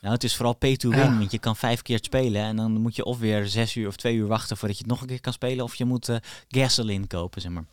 Nou, 0.00 0.14
het 0.14 0.24
is 0.24 0.36
vooral 0.36 0.54
pay 0.54 0.76
to 0.76 0.88
win, 0.90 0.98
Ja. 0.98 1.18
want 1.18 1.30
je 1.30 1.38
kan 1.38 1.56
vijf 1.56 1.82
keer 1.82 1.96
het 1.96 2.04
spelen. 2.04 2.42
En 2.42 2.56
dan 2.56 2.72
moet 2.72 2.96
je 2.96 3.04
of 3.04 3.18
weer 3.18 3.46
zes 3.46 3.74
uur 3.74 3.86
of 3.88 3.96
twee 3.96 4.14
uur 4.14 4.26
wachten 4.26 4.56
voordat 4.56 4.76
je 4.78 4.82
het 4.82 4.92
nog 4.92 5.00
een 5.00 5.06
keer 5.08 5.20
kan 5.20 5.32
spelen. 5.32 5.64
Of 5.64 5.74
je 5.74 5.84
moet 5.84 6.08
eh 6.08 6.16
gasoline 6.48 7.06
kopen, 7.06 7.40
zeg 7.40 7.52
maar. 7.52 7.64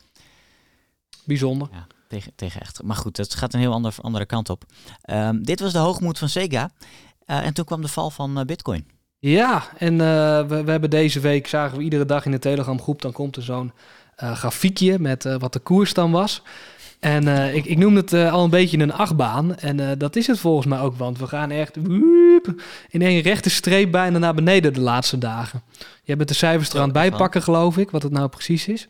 bijzonder. 1.25 1.68
Ja, 1.71 1.88
tegen, 2.07 2.31
tegen 2.35 2.62
echt. 2.62 2.83
Maar 2.83 2.95
goed, 2.95 3.18
het 3.18 3.35
gaat 3.35 3.53
een 3.53 3.59
heel 3.59 3.71
ander, 3.74 3.95
andere 4.01 4.25
kant 4.25 4.50
op. 4.50 4.63
Ehm, 5.01 5.41
dit 5.41 5.59
was 5.59 5.71
de 5.71 5.77
hoogmoed 5.79 6.18
van 6.18 6.29
Sega. 6.29 6.71
Eh, 7.25 7.45
en 7.45 7.53
toen 7.53 7.65
kwam 7.65 7.81
de 7.81 7.88
val 7.88 8.09
van 8.09 8.44
Bitcoin. 8.45 8.88
Ja, 9.19 9.67
en 9.77 9.98
we, 9.98 10.62
we 10.65 10.72
hebben 10.72 10.89
deze 10.89 11.19
week, 11.19 11.48
zagen 11.48 11.77
we 11.77 11.84
iedere 11.84 12.05
dag 12.05 12.25
in 12.25 12.31
de 12.31 12.39
Telegram 12.39 12.81
groep, 12.81 13.01
dan 13.01 13.12
komt 13.12 13.36
er 13.36 13.43
zo'n 13.43 13.72
grafiekje 14.15 15.00
met 15.00 15.24
wat 15.24 15.53
de 15.53 15.60
koers 15.60 15.93
dan 15.93 16.12
was. 16.12 16.41
En 17.00 17.27
eh, 17.27 17.56
ik, 17.56 17.66
ik 17.66 17.77
noemde 17.77 18.00
het 18.00 18.13
eh, 18.13 18.34
al 18.34 18.44
een 18.44 18.50
beetje 18.50 18.77
een 18.77 18.94
achtbaan. 18.94 19.56
En 19.56 19.80
eh, 19.80 19.92
dat 19.98 20.16
is 20.16 20.27
het 20.27 20.39
volgens 20.39 20.66
mij 20.68 20.80
ook, 20.80 20.96
want 20.98 21.18
we 21.18 21.27
gaan 21.27 21.51
echt 21.51 21.75
woep, 21.75 22.62
in 22.89 23.01
één 23.01 23.22
rechte 23.22 23.50
streep 23.50 23.92
bijna 23.92 24.18
naar 24.18 24.34
beneden 24.34 24.74
de 24.74 24.80
laatste 24.82 25.18
dagen. 25.18 25.63
Je 26.04 26.16
bent 26.16 26.30
de 26.30 26.36
cijfers 26.36 26.70
er 26.70 26.75
aan 26.77 26.84
het 26.84 26.94
bijpakken, 26.94 27.42
geloof 27.44 27.77
ik, 27.77 27.89
wat 27.92 28.04
het 28.04 28.12
nou 28.12 28.27
precies 28.30 28.68
is. 28.68 28.88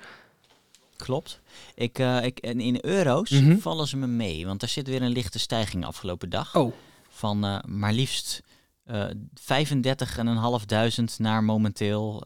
Klopt. 0.98 1.40
Ik, 1.76 2.00
ik, 2.24 2.40
en 2.40 2.60
in 2.60 2.78
euro's 2.82 3.30
Mhm. 3.30 3.58
vallen 3.58 3.88
ze 3.88 3.98
me 3.98 4.08
mee. 4.08 4.46
Want 4.46 4.62
er 4.62 4.68
zit 4.68 4.88
weer 4.88 5.02
een 5.02 5.12
lichte 5.12 5.40
stijging 5.40 5.86
afgelopen 5.86 6.30
dag. 6.30 6.56
Oh, 6.56 6.74
Van 7.10 7.62
maar 7.66 7.94
liefst 7.94 8.42
eh 8.86 9.06
35.500 9.34 11.18
naar 11.18 11.44
momenteel 11.44 12.24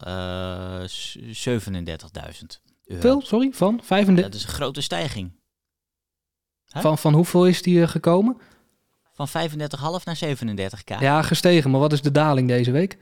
s- 0.86 1.16
37.000 1.30 2.60
euro. 2.84 3.00
veel, 3.00 3.20
sorry, 3.24 3.50
van 3.52 3.80
35. 3.82 4.24
Dat 4.32 4.40
is 4.40 4.46
een 4.46 4.52
grote 4.54 4.80
stijging. 4.80 5.30
Van, 6.80 6.98
van 6.98 7.14
hoeveel 7.14 7.46
is 7.46 7.62
die 7.62 7.82
eh, 7.82 7.88
gekomen? 7.88 8.40
Van 9.14 9.28
35,5 9.28 9.34
naar 10.04 10.18
37k. 10.24 10.84
Ja. 10.84 11.00
Ja, 11.00 11.22
gestegen, 11.22 11.70
maar 11.70 11.80
wat 11.80 11.92
is 11.92 12.02
de 12.02 12.10
daling 12.10 12.48
deze 12.48 12.70
week? 12.70 12.98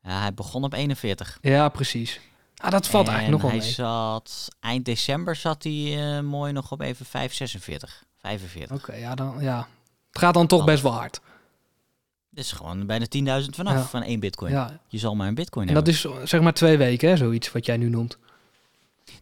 hij 0.00 0.34
begon 0.34 0.64
op 0.64 0.72
41. 0.72 1.38
Ja, 1.40 1.68
precies. 1.68 2.20
Ah, 2.56 2.70
dat 2.70 2.86
valt 2.88 3.06
en 3.08 3.12
eigenlijk 3.14 3.42
nog 3.42 3.50
wel 3.52 3.60
hij 3.60 3.68
mee. 3.68 3.76
zat, 3.76 4.48
eind 4.60 4.84
december 4.84 5.36
zat 5.36 5.62
hij 5.62 6.16
eh, 6.16 6.20
mooi 6.22 6.52
nog 6.52 6.70
op 6.72 6.80
even 6.80 7.06
5,46. 7.06 7.10
45. 8.18 8.76
Oké, 8.76 8.94
ja, 8.94 9.14
dan, 9.14 9.36
ja. 9.40 9.66
Het 10.08 10.18
gaat 10.18 10.34
dan 10.34 10.46
toch 10.46 10.64
best 10.64 10.82
wel 10.82 10.92
hard. 10.92 11.20
Dat 12.30 12.44
is 12.44 12.52
gewoon 12.52 12.86
bijna 12.86 13.04
10.000 13.42 13.48
vanaf 13.54 13.74
Ja. 13.74 13.82
van 13.82 14.02
één 14.02 14.20
bitcoin. 14.20 14.52
Ja. 14.52 14.78
Je 14.88 14.98
zal 14.98 15.14
maar 15.14 15.28
een 15.28 15.34
bitcoin 15.34 15.68
En 15.68 15.74
dat 15.74 15.86
hebben. 15.86 16.20
is 16.22 16.30
zeg 16.30 16.40
maar 16.40 16.52
twee 16.52 16.76
weken, 16.76 17.08
hè, 17.08 17.16
zoiets 17.16 17.52
wat 17.52 17.66
jij 17.66 17.76
nu 17.76 17.88
noemt. 17.88 18.18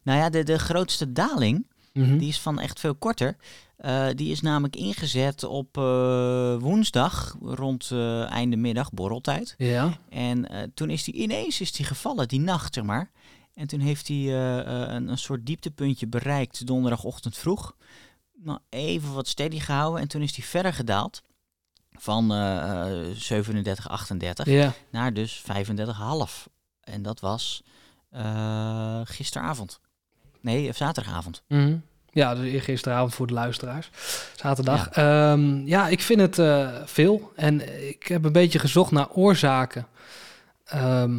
Nou 0.02 0.18
ja, 0.18 0.30
de, 0.30 0.42
de 0.42 0.58
grootste 0.58 1.12
daling, 1.12 1.66
Mhm. 2.06 2.18
die 2.18 2.28
is 2.28 2.40
van 2.40 2.58
echt 2.60 2.80
veel 2.80 2.94
korter. 2.94 3.36
Eh, 3.76 4.06
die 4.14 4.30
is 4.30 4.40
namelijk 4.40 4.76
ingezet 4.76 5.44
op 5.44 5.76
eh, 5.78 6.56
woensdag 6.56 7.36
rond 7.42 7.90
eh 7.90 8.30
einde 8.30 8.56
middag, 8.56 8.92
borreltijd. 8.92 9.54
Ja. 9.58 9.98
En 10.08 10.70
toen 10.74 10.90
is 10.90 11.04
die 11.04 11.14
ineens 11.14 11.60
is 11.60 11.72
die 11.72 11.86
gevallen, 11.86 12.28
die 12.28 12.40
nacht 12.40 12.74
zeg 12.74 12.84
maar. 12.84 13.10
En 13.54 13.66
toen 13.66 13.80
heeft 13.80 14.08
hij 14.08 14.16
een, 14.16 15.08
een 15.08 15.18
soort 15.18 15.46
dieptepuntje 15.46 16.06
bereikt 16.06 16.66
donderdagochtend 16.66 17.36
vroeg. 17.36 17.76
Nou, 18.42 18.58
even 18.68 19.12
wat 19.14 19.28
steady 19.28 19.58
gehouden 19.58 20.00
en 20.00 20.08
toen 20.08 20.22
is 20.22 20.36
hij 20.36 20.44
verder 20.44 20.72
gedaald. 20.72 21.22
Van 21.92 22.32
eh, 22.32 22.86
37, 23.14 23.88
38 23.88 24.46
Ja. 24.46 24.72
naar 24.90 25.14
dus 25.14 25.42
35,5. 25.42 26.46
En 26.80 27.02
dat 27.02 27.20
was 27.20 27.62
gisteravond. 29.04 29.80
Nee, 30.40 30.72
zaterdagavond. 30.72 31.42
Mhm. 31.48 31.76
Ja, 32.12 32.34
dus 32.34 32.62
gisteravond 32.62 33.14
voor 33.14 33.26
de 33.26 33.32
luisteraars. 33.32 33.90
Zaterdag. 34.36 34.94
Ja, 34.94 35.36
ja 35.64 35.88
ik 35.88 36.00
vind 36.00 36.20
het 36.20 36.38
eh, 36.38 36.68
veel. 36.84 37.32
En 37.36 37.88
ik 37.88 38.06
heb 38.06 38.24
een 38.24 38.32
beetje 38.32 38.58
gezocht 38.58 38.90
naar 38.90 39.10
oorzaken. 39.10 39.86
Ehm, 40.64 41.14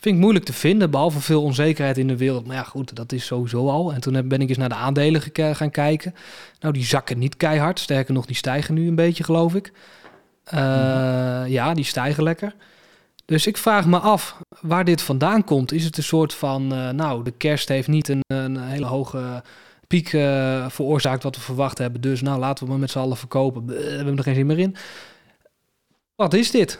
vind 0.00 0.14
ik 0.14 0.20
moeilijk 0.20 0.44
te 0.44 0.52
vinden, 0.52 0.90
behalve 0.90 1.20
veel 1.20 1.42
onzekerheid 1.42 1.98
in 1.98 2.08
de 2.08 2.16
wereld. 2.16 2.46
Maar 2.46 2.56
ja, 2.56 2.62
goed, 2.62 2.96
dat 2.96 3.12
is 3.12 3.26
sowieso 3.26 3.68
al. 3.68 3.92
En 3.92 4.00
toen 4.00 4.28
ben 4.28 4.40
ik 4.40 4.48
eens 4.48 4.58
naar 4.58 4.68
de 4.68 4.74
aandelen 4.74 5.22
gaan 5.54 5.70
kijken. 5.70 6.14
Nou, 6.60 6.74
die 6.74 6.84
zakken 6.84 7.18
niet 7.18 7.36
keihard. 7.36 7.78
Sterker 7.78 8.14
nog, 8.14 8.26
die 8.26 8.36
stijgen 8.36 8.74
nu 8.74 8.88
een 8.88 8.94
beetje, 8.94 9.24
geloof 9.24 9.54
ik. 9.54 9.72
Eh, 10.44 10.58
Ja, 11.46 11.74
die 11.74 11.84
stijgen 11.84 12.22
lekker. 12.22 12.54
Dus 13.24 13.46
ik 13.46 13.56
vraag 13.56 13.86
me 13.86 13.98
af 13.98 14.36
waar 14.60 14.84
dit 14.84 15.02
vandaan 15.02 15.44
komt. 15.44 15.72
Is 15.72 15.84
het 15.84 15.96
een 15.96 16.02
soort 16.02 16.34
van, 16.34 16.72
eh, 16.74 16.88
nou, 16.88 17.24
de 17.24 17.30
kerst 17.30 17.68
heeft 17.68 17.88
niet 17.88 18.08
een, 18.08 18.20
een 18.26 18.56
hele 18.62 18.86
hoge 18.86 19.42
piek 19.90 20.12
eh, 20.12 20.68
veroorzaakt 20.68 21.22
wat 21.22 21.36
we 21.36 21.42
verwacht 21.42 21.78
hebben. 21.78 22.00
Dus 22.00 22.20
nou, 22.20 22.38
laten 22.38 22.64
we 22.64 22.70
maar 22.70 22.80
met 22.80 22.90
z'n 22.90 22.98
allen 22.98 23.16
verkopen. 23.16 23.66
We 23.66 23.74
hebben 23.74 24.16
er 24.16 24.22
geen 24.22 24.34
zin 24.34 24.46
meer 24.46 24.58
in. 24.58 24.76
Wat 26.14 26.34
is 26.34 26.50
dit? 26.50 26.78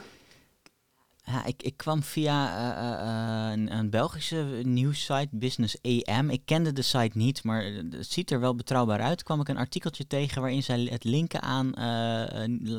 Ja, 1.25 1.45
ik, 1.45 1.62
ik 1.62 1.76
kwam 1.76 2.02
via 2.02 2.57
eh, 2.57 2.93
eh, 2.93 3.52
een, 3.52 3.76
een 3.76 3.90
Belgische 3.90 4.61
nieuwssite, 4.62 5.29
Business 5.31 5.76
AM. 5.83 6.31
Ik 6.31 6.40
kende 6.45 6.73
de 6.73 6.83
site 6.83 7.19
niet, 7.19 7.45
maar 7.45 7.64
het 7.90 8.11
ziet 8.12 8.31
er 8.31 8.40
wel 8.40 8.55
betrouwbaar 8.55 9.00
uit. 9.00 9.23
kwam 9.23 9.40
ik 9.40 9.49
een 9.49 9.57
artikeltje 9.57 10.07
tegen 10.07 10.40
waarin 10.40 10.62
zij 10.62 10.81
het 10.81 11.05
linken 11.05 11.43
aan 11.43 11.79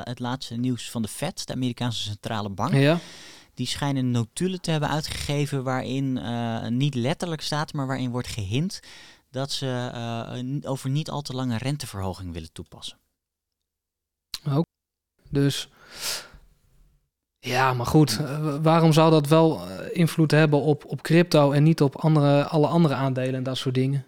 het 0.04 0.20
laatste 0.20 0.56
nieuws 0.56 0.92
van 0.92 1.02
de 1.02 1.08
Fed, 1.08 1.48
de 1.48 1.54
Amerikaanse 1.54 2.02
centrale 2.02 2.50
bank. 2.50 2.74
Ja, 2.74 3.00
Die 3.54 3.68
schijnen 3.68 4.12
notulen 4.12 4.62
te 4.62 4.72
hebben 4.72 4.90
uitgegeven 4.90 5.64
waarin 5.64 6.20
niet 6.78 6.96
letterlijk 6.96 7.42
staat, 7.42 7.74
maar 7.74 7.88
waarin 7.88 8.12
wordt 8.12 8.28
gehint 8.28 8.80
dat 9.32 9.52
ze 9.52 9.90
eh, 9.94 10.72
over 10.72 10.90
niet 10.90 11.10
al 11.10 11.22
te 11.22 11.34
lange 11.34 11.58
renteverhoging 11.58 12.34
willen 12.34 12.52
toepassen. 12.52 12.98
dus... 15.30 15.70
Ja, 17.40 17.74
maar 17.74 17.86
goed, 17.86 18.18
eh, 18.20 18.56
waarom 18.62 18.94
zou 18.94 19.12
dat 19.12 19.28
wel 19.28 19.68
eh, 19.68 19.98
invloed 19.98 20.32
hebben 20.32 20.62
op, 20.62 20.86
op 20.86 21.02
crypto 21.02 21.52
en 21.52 21.64
niet 21.64 21.82
op 21.82 21.96
andere, 21.96 22.44
alle 22.44 22.68
andere 22.68 22.94
aandelen 22.94 23.36
en 23.36 23.44
dat 23.44 23.58
soort 23.58 23.76
dingen? 23.76 24.06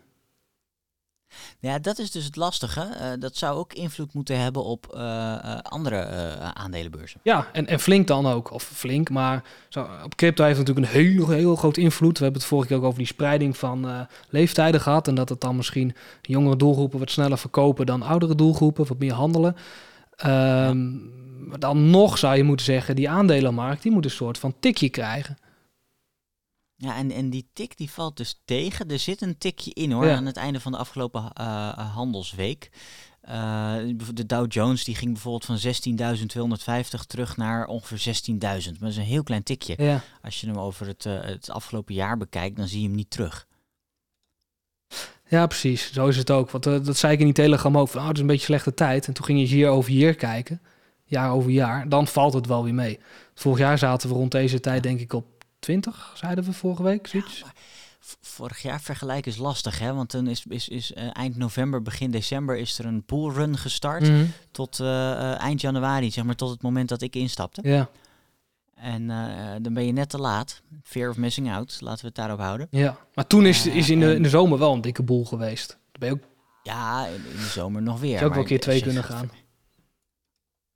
Ja, 1.59 1.79
dat 1.79 1.99
is 1.99 2.11
dus 2.11 2.25
het 2.25 2.35
lastige. 2.35 2.81
Eh, 2.81 3.07
dat 3.19 3.37
zou 3.37 3.57
ook 3.57 3.73
invloed 3.73 4.13
moeten 4.13 4.39
hebben 4.39 4.63
op 4.63 4.93
eh, 4.93 5.33
eh, 5.33 5.59
andere 5.59 6.05
aandelenbeurzen. 6.53 7.19
Ja, 7.23 7.47
en, 7.51 7.67
en 7.67 7.79
flink 7.79 8.07
dan 8.07 8.27
ook. 8.27 8.51
Of 8.51 8.63
flink, 8.63 9.09
maar 9.09 9.43
zo, 9.69 9.87
op 10.03 10.15
crypto 10.15 10.43
heeft 10.43 10.57
het 10.57 10.67
natuurlijk 10.67 10.95
een 10.95 11.01
heel, 11.01 11.29
heel 11.29 11.55
groot 11.55 11.77
invloed. 11.77 12.17
We 12.17 12.23
hebben 12.23 12.41
het 12.41 12.49
vorige 12.49 12.67
keer 12.67 12.77
ook 12.77 12.83
over 12.83 12.97
die 12.97 13.07
spreiding 13.07 13.57
van 13.57 14.07
leeftijden 14.29 14.81
gehad. 14.81 15.07
En 15.07 15.15
dat 15.15 15.29
het 15.29 15.41
dan 15.41 15.55
misschien 15.55 15.95
jongere 16.21 16.55
doelgroepen 16.55 16.99
wat 16.99 17.09
sneller 17.11 17.37
verkopen 17.37 17.85
dan 17.85 18.01
oudere 18.01 18.35
doelgroepen, 18.35 18.87
wat 18.87 18.99
meer 18.99 19.13
handelen. 19.13 19.55
Ehm, 20.15 20.91
Maar 21.43 21.59
dan 21.59 21.89
nog 21.89 22.17
zou 22.17 22.35
je 22.35 22.43
moeten 22.43 22.65
zeggen, 22.65 22.95
die 22.95 23.09
aandelenmarkt, 23.09 23.83
die 23.83 23.91
moet 23.91 24.05
een 24.05 24.11
soort 24.11 24.37
van 24.37 24.53
tikje 24.59 24.89
krijgen. 24.89 25.37
Ja, 26.83 26.95
en, 26.95 27.11
en 27.11 27.29
die 27.29 27.49
tik 27.53 27.77
die 27.77 27.91
valt 27.91 28.17
dus 28.17 28.41
tegen. 28.45 28.87
Er 28.89 28.99
zit 28.99 29.21
een 29.21 29.37
tikje 29.37 29.73
in 29.73 29.91
hoor, 29.91 30.05
Ja. 30.05 30.15
aan 30.15 30.25
het 30.25 30.37
einde 30.37 30.59
van 30.59 30.71
de 30.71 30.77
afgelopen 30.77 31.31
eh, 31.33 31.93
handelsweek. 31.95 32.69
Eh, 33.21 33.75
de 34.13 34.25
Dow 34.25 34.51
Jones 34.51 34.83
die 34.83 34.95
ging 34.95 35.11
bijvoorbeeld 35.11 35.45
van 35.45 35.57
16.250 35.57 37.05
terug 37.07 37.37
naar 37.37 37.67
ongeveer 37.67 37.97
16.000. 37.99 38.71
Maar 38.71 38.79
dat 38.79 38.89
is 38.89 38.97
een 38.97 39.03
heel 39.03 39.23
klein 39.23 39.43
tikje. 39.43 39.73
Ja. 39.77 40.01
Als 40.21 40.41
je 40.41 40.47
hem 40.47 40.57
over 40.57 40.87
het, 40.87 41.05
eh, 41.05 41.21
het 41.21 41.49
afgelopen 41.49 41.93
jaar 41.93 42.17
bekijkt, 42.17 42.57
dan 42.57 42.67
zie 42.67 42.81
je 42.81 42.87
hem 42.87 42.95
niet 42.95 43.09
terug. 43.09 43.47
Ja, 45.29 45.47
precies. 45.47 45.93
Zo 45.93 46.07
is 46.07 46.17
het 46.17 46.31
ook. 46.31 46.51
Want 46.51 46.65
eh, 46.65 46.83
dat 46.83 46.97
zei 46.97 47.13
ik 47.13 47.19
in 47.19 47.25
die 47.25 47.33
telegram 47.33 47.77
ook. 47.77 47.87
Van, 47.89 48.01
oh, 48.01 48.07
het 48.07 48.15
is 48.15 48.21
een 48.21 48.27
beetje 48.27 48.45
slechte 48.45 48.73
tijd. 48.73 49.07
En 49.07 49.13
toen 49.13 49.25
ging 49.25 49.39
je 49.39 49.57
year 49.57 49.71
over 49.71 49.91
year 49.91 50.13
kijken. 50.15 50.61
Jaar 51.05 51.31
over 51.31 51.51
jaar. 51.51 51.89
Dan 51.89 52.07
valt 52.07 52.33
het 52.33 52.45
wel 52.47 52.63
weer 52.63 52.73
mee. 52.73 52.99
Vorig 53.33 53.59
jaar 53.59 53.77
zaten 53.77 54.09
we 54.09 54.15
rond 54.15 54.31
deze 54.31 54.59
tijd 54.59 54.83
denk 54.83 54.99
ik 54.99 55.13
op 55.13 55.32
20, 55.63 56.11
zeiden 56.15 56.43
we 56.43 56.53
vorige 56.53 56.83
week. 56.83 57.07
Zoiets. 57.07 57.43
Vorig 58.21 58.61
jaar 58.61 58.81
vergelijken 58.81 59.31
is 59.31 59.37
lastig, 59.37 59.79
hè? 59.79 59.93
Want 59.93 60.11
dan 60.11 60.27
is, 60.27 60.43
is, 60.49 60.69
is 60.69 60.93
eh, 60.93 61.07
eind 61.13 61.37
november, 61.37 61.81
begin 61.81 62.11
december 62.11 62.57
is 62.57 62.79
er 62.79 62.85
een 62.85 63.03
poolrun 63.03 63.57
gestart. 63.57 64.09
Mhm. 64.09 64.25
Tot 64.51 64.79
eh, 64.79 65.11
eh, 65.11 65.39
eind 65.41 65.61
januari, 65.61 66.11
zeg 66.11 66.23
maar, 66.23 66.35
tot 66.35 66.49
het 66.49 66.61
moment 66.61 66.89
dat 66.89 67.01
ik 67.01 67.15
instapte. 67.15 67.61
Ja, 67.63 67.89
En 68.75 69.07
dan 69.61 69.73
ben 69.73 69.85
je 69.85 69.91
net 69.91 70.09
te 70.09 70.17
laat. 70.17 70.61
Fear 70.83 71.09
of 71.09 71.17
missing 71.17 71.51
out, 71.51 71.77
laten 71.81 72.01
we 72.01 72.07
het 72.07 72.15
daarop 72.15 72.39
houden. 72.39 72.67
ja. 72.69 72.97
Maar 73.13 73.27
toen 73.27 73.45
is, 73.45 73.65
is 73.67 73.89
in, 73.89 73.99
de, 73.99 74.15
in 74.15 74.23
de 74.23 74.29
zomer 74.29 74.59
wel 74.59 74.73
een 74.73 74.81
dikke 74.81 75.03
boel 75.03 75.25
geweest. 75.25 75.67
Dan 75.67 75.77
ben 75.99 76.09
je 76.09 76.15
ook, 76.15 76.21
Ja, 76.63 77.05
in 77.07 77.21
de 77.21 77.45
zomer 77.51 77.81
nog 77.81 77.99
weer. 77.99 78.13
zou 78.17 78.25
ook 78.25 78.31
wel 78.33 78.41
een 78.41 78.47
keer 78.47 78.59
twee 78.59 78.81
kunnen 78.81 79.03
gaan. 79.03 79.31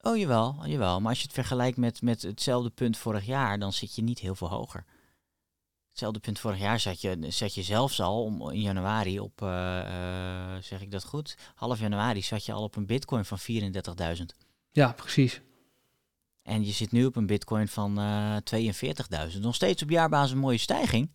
Oh, 0.07 0.17
jawel, 0.17 0.55
jawel. 0.65 0.99
Maar 0.99 1.09
als 1.09 1.19
je 1.19 1.25
het 1.25 1.33
vergelijkt 1.33 1.77
met, 1.77 2.01
met 2.01 2.21
hetzelfde 2.21 2.69
punt 2.69 2.97
vorig 2.97 3.25
jaar, 3.25 3.59
dan 3.59 3.73
zit 3.73 3.95
je 3.95 4.01
niet 4.01 4.19
heel 4.19 4.35
veel 4.35 4.49
hoger. 4.49 4.85
Hetzelfde 5.89 6.19
punt 6.19 6.39
vorig 6.39 6.59
jaar 6.59 6.79
zat 6.79 7.01
je, 7.01 7.17
zat 7.29 7.55
je 7.55 7.63
zelfs 7.63 8.01
al 8.01 8.23
om, 8.23 8.51
in 8.51 8.61
januari 8.61 9.19
op, 9.19 9.41
eh, 9.41 9.79
eh, 9.79 10.63
zeg 10.63 10.81
ik 10.81 10.91
dat 10.91 11.03
goed? 11.03 11.37
Half 11.55 11.79
januari 11.79 12.21
zat 12.21 12.45
je 12.45 12.53
al 12.53 12.63
op 12.63 12.75
een 12.75 12.85
bitcoin 12.85 13.25
van 13.25 13.37
34.000. 13.39 14.25
Ja, 14.71 14.91
precies. 14.91 15.41
En 16.43 16.65
je 16.65 16.71
zit 16.71 16.91
nu 16.91 17.05
op 17.05 17.15
een 17.15 17.25
bitcoin 17.25 17.67
van 17.67 17.99
eh 17.99 18.35
42.000. 18.43 19.39
Nog 19.39 19.55
steeds 19.55 19.83
op 19.83 19.89
jaarbasis 19.89 20.31
een 20.31 20.37
mooie 20.37 20.57
stijging. 20.57 21.11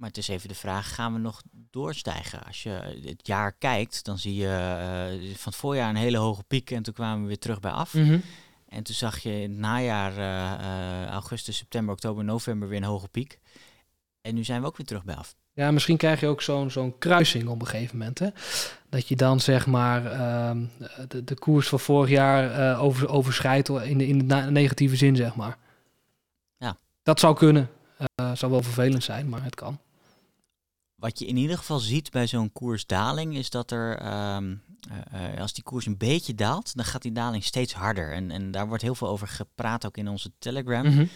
Maar 0.00 0.08
het 0.08 0.18
is 0.18 0.28
even 0.28 0.48
de 0.48 0.54
vraag, 0.54 0.94
gaan 0.94 1.12
we 1.12 1.18
nog 1.18 1.42
doorstijgen? 1.70 2.42
Als 2.42 2.62
je 2.62 3.00
het 3.04 3.26
jaar 3.26 3.52
kijkt, 3.52 4.04
dan 4.04 4.18
zie 4.18 4.34
je 4.34 4.46
eh, 4.46 5.36
van 5.36 5.52
het 5.52 5.56
voorjaar 5.60 5.88
een 5.88 5.96
hele 5.96 6.18
hoge 6.18 6.42
piek 6.42 6.70
en 6.70 6.82
toen 6.82 6.94
kwamen 6.94 7.22
we 7.22 7.26
weer 7.26 7.38
terug 7.38 7.60
bij 7.60 7.70
af. 7.70 7.94
Mhm. 7.94 8.18
En 8.68 8.82
toen 8.82 8.94
zag 8.94 9.18
je 9.18 9.40
in 9.40 9.50
het 9.50 9.58
najaar, 9.58 10.16
eh, 10.16 10.52
eh, 10.52 11.08
augustus, 11.08 11.56
september, 11.56 11.94
oktober, 11.94 12.24
november 12.24 12.68
weer 12.68 12.78
een 12.78 12.84
hoge 12.84 13.08
piek. 13.08 13.38
En 14.20 14.34
nu 14.34 14.44
zijn 14.44 14.60
we 14.60 14.66
ook 14.66 14.76
weer 14.76 14.86
terug 14.86 15.04
bij 15.04 15.14
af. 15.14 15.34
Ja, 15.52 15.70
misschien 15.70 15.96
krijg 15.96 16.20
je 16.20 16.26
ook 16.26 16.42
zo'n 16.42 16.70
zo'n 16.70 16.98
kruising 16.98 17.48
op 17.48 17.60
een 17.60 17.66
gegeven 17.66 17.98
moment. 17.98 18.18
Hè? 18.18 18.28
Dat 18.88 19.08
je 19.08 19.16
dan 19.16 19.40
zeg 19.40 19.66
maar 19.66 20.06
ehm, 20.06 20.64
de, 21.08 21.24
de 21.24 21.34
koers 21.34 21.68
van 21.68 21.80
vorig 21.80 22.10
jaar 22.10 22.78
over, 22.78 23.08
overschrijdt 23.08 23.68
in 23.68 23.98
de, 23.98 24.06
in 24.06 24.28
de 24.28 24.34
negatieve 24.34 24.96
zin, 24.96 25.16
zeg 25.16 25.34
maar. 25.34 25.58
Ja. 26.56 26.76
Dat 27.02 27.20
zou 27.20 27.36
kunnen. 27.36 27.70
Zou 28.34 28.52
wel 28.52 28.62
vervelend 28.62 29.04
zijn, 29.04 29.28
maar 29.28 29.44
het 29.44 29.54
kan. 29.54 29.78
Wat 31.00 31.18
je 31.18 31.26
in 31.26 31.36
ieder 31.36 31.58
geval 31.58 31.78
ziet 31.78 32.10
bij 32.10 32.26
zo'n 32.26 32.52
koersdaling 32.52 33.36
is 33.36 33.50
dat 33.50 33.70
er, 33.70 33.98
ehm, 33.98 34.54
eh, 34.90 35.32
eh, 35.32 35.40
als 35.40 35.52
die 35.52 35.64
koers 35.64 35.86
een 35.86 35.96
beetje 35.96 36.34
daalt, 36.34 36.76
dan 36.76 36.84
gaat 36.84 37.02
die 37.02 37.12
daling 37.12 37.44
steeds 37.44 37.72
harder. 37.72 38.12
En, 38.12 38.30
en 38.30 38.50
daar 38.50 38.68
wordt 38.68 38.82
heel 38.82 38.94
veel 38.94 39.08
over 39.08 39.28
gepraat, 39.28 39.86
ook 39.86 39.96
in 39.96 40.08
onze 40.08 40.30
Telegram. 40.38 40.86
Mhm. 40.86 41.06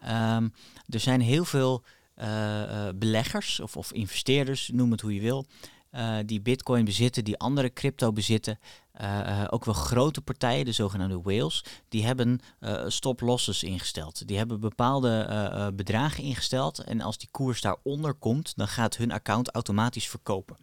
Ehm, 0.00 0.48
er 0.88 1.00
zijn 1.00 1.20
heel 1.20 1.44
veel 1.44 1.84
eh, 2.14 2.88
beleggers 2.94 3.60
of, 3.60 3.76
of 3.76 3.92
investeerders, 3.92 4.70
noem 4.72 4.90
het 4.90 5.00
hoe 5.00 5.14
je 5.14 5.20
wil, 5.20 5.46
eh, 5.92 6.16
die 6.26 6.40
bitcoin 6.40 6.84
bezitten, 6.84 7.24
die 7.24 7.38
andere 7.38 7.72
crypto 7.72 8.12
bezitten. 8.12 8.58
Eh, 8.92 9.40
eh, 9.40 9.46
ook 9.50 9.64
wel 9.64 9.74
grote 9.74 10.20
partijen, 10.20 10.64
de 10.64 10.72
zogenaamde 10.72 11.20
whales, 11.22 11.64
die 11.88 12.06
hebben 12.06 12.40
eh 12.60 12.84
stop 12.86 13.20
losses 13.20 13.62
ingesteld. 13.62 14.28
Die 14.28 14.36
hebben 14.36 14.60
bepaalde 14.60 15.72
bedragen 15.74 16.24
ingesteld 16.24 16.78
en 16.78 17.00
als 17.00 17.18
die 17.18 17.28
koers 17.30 17.60
daaronder 17.60 18.14
komt, 18.14 18.52
dan 18.56 18.68
gaat 18.68 18.96
hun 18.96 19.12
account 19.12 19.50
automatisch 19.50 20.08
verkopen. 20.08 20.56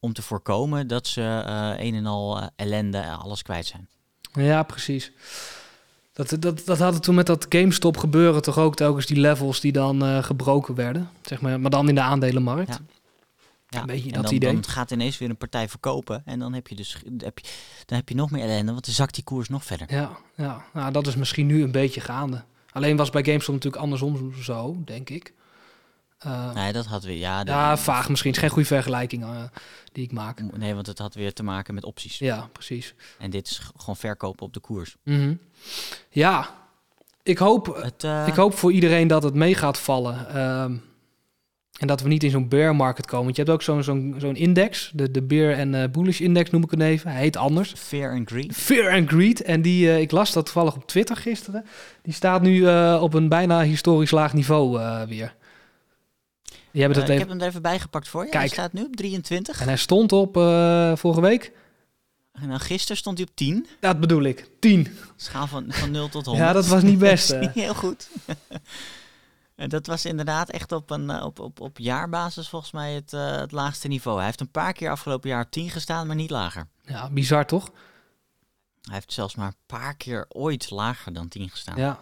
Om 0.00 0.12
te 0.12 0.22
voorkomen 0.22 0.86
dat 0.86 1.06
ze 1.06 1.22
een 1.78 1.94
en 1.94 2.06
al 2.06 2.50
ellende, 2.56 2.98
eh, 2.98 3.20
alles 3.20 3.42
kwijt 3.42 3.66
zijn. 3.66 3.88
Ja, 4.32 4.62
precies. 4.62 5.12
Dat, 6.12 6.36
dat, 6.38 6.62
dat 6.64 6.78
had 6.78 6.94
het 6.94 7.02
toen 7.02 7.14
met 7.14 7.26
dat 7.26 7.46
GameStop 7.48 7.96
gebeuren 7.96 8.42
toch 8.42 8.58
ook 8.58 8.74
telkens 8.74 9.06
die 9.06 9.20
levels 9.20 9.60
die 9.60 9.72
dan 9.72 10.24
gebroken 10.24 10.74
werden. 10.74 11.10
Zeg 11.22 11.40
maar, 11.40 11.60
maar 11.60 11.70
dan 11.70 11.88
in 11.88 11.94
de 11.94 12.00
aandelenmarkt. 12.00 12.68
Ja. 12.68 13.00
Ja, 13.72 13.80
Een 13.80 13.86
beetje 13.86 14.08
en 14.08 14.14
dat 14.14 14.24
dan, 14.24 14.34
idee. 14.34 14.52
dan 14.52 14.64
gaat 14.64 14.90
ineens 14.90 15.18
weer 15.18 15.30
een 15.30 15.36
partij 15.36 15.68
verkopen 15.68 16.22
en 16.24 16.38
dan 16.38 16.52
heb 16.52 16.68
je 16.68 16.74
dus 16.74 16.96
heb 17.18 17.38
je, 17.38 17.48
dan 17.86 17.98
heb 17.98 18.08
je 18.08 18.14
nog 18.14 18.30
meer 18.30 18.42
ellende, 18.42 18.72
want 18.72 18.84
dan 18.84 18.94
zakt 18.94 19.14
die 19.14 19.24
koers 19.24 19.48
nog 19.48 19.64
verder. 19.64 19.92
Ja, 19.94 20.10
ja. 20.34 20.64
Nou, 20.72 20.92
dat 20.92 21.06
is 21.06 21.16
misschien 21.16 21.46
nu 21.46 21.62
een 21.62 21.70
beetje 21.72 22.00
gaande. 22.00 22.44
Alleen 22.72 22.96
was 22.96 23.10
bij 23.10 23.24
GameStop 23.24 23.54
natuurlijk 23.54 23.82
andersom 23.82 24.34
zo, 24.42 24.76
denk 24.84 25.10
ik. 25.10 25.32
Eh, 26.18 26.52
Nee, 26.54 26.72
dat 26.72 26.86
had 26.86 27.04
weer, 27.04 27.16
ja, 27.16 27.40
ja, 27.44 27.76
vaag 27.76 28.08
misschien. 28.08 28.30
Het 28.30 28.38
is 28.40 28.46
geen 28.46 28.54
goede 28.54 28.68
vergelijking 28.74 29.22
eh, 29.22 29.42
die 29.92 30.04
ik 30.04 30.12
maak. 30.12 30.56
Nee, 30.56 30.74
want 30.74 30.86
het 30.86 30.98
had 30.98 31.14
weer 31.14 31.32
te 31.32 31.42
maken 31.42 31.74
met 31.74 31.84
opties. 31.84 32.18
Ja, 32.18 32.48
precies. 32.52 32.94
En 33.18 33.30
dit 33.30 33.46
is 33.46 33.60
gewoon 33.76 33.96
verkopen 33.96 34.46
op 34.46 34.52
de 34.52 34.60
koers. 34.60 34.96
Mhm. 35.02 35.34
Ja, 36.10 36.54
ik 37.22 37.38
hoop, 37.38 37.76
Het, 37.82 38.04
eh, 38.04 38.26
ik 38.26 38.34
hoop 38.34 38.54
voor 38.54 38.72
iedereen 38.72 39.06
dat 39.08 39.22
het 39.22 39.34
mee 39.34 39.54
gaat 39.54 39.78
vallen. 39.78 40.28
Ehm, 40.34 40.76
En 41.78 41.86
dat 41.86 42.00
we 42.00 42.08
niet 42.08 42.22
in 42.22 42.30
zo'n 42.30 42.48
bear 42.48 42.76
market 42.76 43.06
komen. 43.06 43.24
Want 43.24 43.36
je 43.36 43.42
hebt 43.42 43.54
ook 43.54 43.62
zo'n 43.62 43.82
zo'n 43.82 44.14
zo'n 44.18 44.36
index, 44.36 44.90
de, 44.94 45.10
de 45.10 45.22
bear 45.22 45.52
en 45.54 45.74
eh, 45.74 45.88
bullish 45.90 46.20
index 46.20 46.50
noem 46.50 46.62
ik 46.64 46.70
het 46.70 46.80
even. 46.80 47.10
Hij 47.10 47.20
heet 47.20 47.36
anders. 47.36 47.72
Fear 47.76 48.12
and 48.12 48.28
greed. 48.30 48.52
Fear 48.56 48.92
and 48.92 49.08
Greed. 49.08 49.42
En 49.42 49.62
die, 49.62 49.88
eh, 49.90 50.00
ik 50.00 50.10
las 50.10 50.32
dat 50.32 50.44
toevallig 50.44 50.74
op 50.74 50.86
Twitter 50.86 51.16
gisteren. 51.16 51.64
Die 52.02 52.14
staat 52.14 52.42
nu 52.42 52.66
eh, 52.66 52.98
op 53.02 53.14
een 53.14 53.28
bijna 53.28 53.62
historisch 53.62 54.10
laag 54.10 54.32
niveau 54.32 54.70
weer. 55.08 55.34
Die 56.70 56.80
hebben 56.82 57.00
Eh, 57.02 57.06
dat 57.06 57.14
ik 57.14 57.18
heb 57.18 57.28
hem 57.28 57.40
er 57.40 57.46
even 57.46 57.62
bijgepakt 57.62 58.08
voor 58.08 58.24
je. 58.24 58.30
Hij 58.30 58.38
Kijk. 58.40 58.52
staat 58.52 58.72
nu 58.72 58.82
op 58.84 58.96
23. 58.96 59.60
En 59.60 59.66
hij 59.66 59.76
stond 59.76 60.12
op 60.12 60.34
vorige 60.98 61.20
week. 61.20 61.52
En 62.32 62.48
dan 62.48 62.60
gisteren 62.60 62.96
stond 62.96 63.18
hij 63.18 63.26
op 63.26 63.36
10. 63.36 63.66
Dat 63.80 64.00
bedoel 64.00 64.22
ik. 64.22 64.48
10. 64.60 64.88
Schaal 65.16 65.46
van, 65.46 65.64
van 65.68 65.90
0 65.90 66.08
tot 66.08 66.24
100. 66.24 66.46
Ja, 66.46 66.52
dat 66.52 66.66
was 66.66 66.82
niet 66.82 66.98
best. 66.98 67.40
Niet 67.40 67.52
heel 67.64 67.74
goed. 67.74 68.08
en 69.62 69.68
dat 69.68 69.86
was 69.86 70.04
inderdaad 70.04 70.50
echt 70.50 70.72
op, 70.72 70.90
een, 70.90 71.10
eh, 71.10 71.24
op, 71.24 71.38
op, 71.38 71.60
op 71.60 71.78
jaarbasis 71.78 72.48
volgens 72.48 72.72
mij 72.72 72.92
het, 72.92 73.12
eh, 73.12 73.36
het 73.36 73.52
laagste 73.52 73.88
niveau. 73.88 74.16
Hij 74.16 74.26
heeft 74.26 74.40
een 74.40 74.50
paar 74.50 74.72
keer 74.72 74.90
afgelopen 74.90 75.28
jaar 75.28 75.44
op 75.44 75.50
10 75.50 75.70
gestaan, 75.70 76.06
maar 76.06 76.16
niet 76.16 76.30
lager. 76.30 76.68
Ja, 76.84 77.10
bizar 77.10 77.46
toch? 77.46 77.70
Hij 78.82 78.94
heeft 78.94 79.12
zelfs 79.12 79.34
maar 79.34 79.46
een 79.46 79.54
paar 79.66 79.96
keer 79.96 80.26
ooit 80.28 80.70
lager 80.70 81.12
dan 81.12 81.28
10 81.28 81.48
gestaan. 81.50 81.76
Ja. 81.76 82.00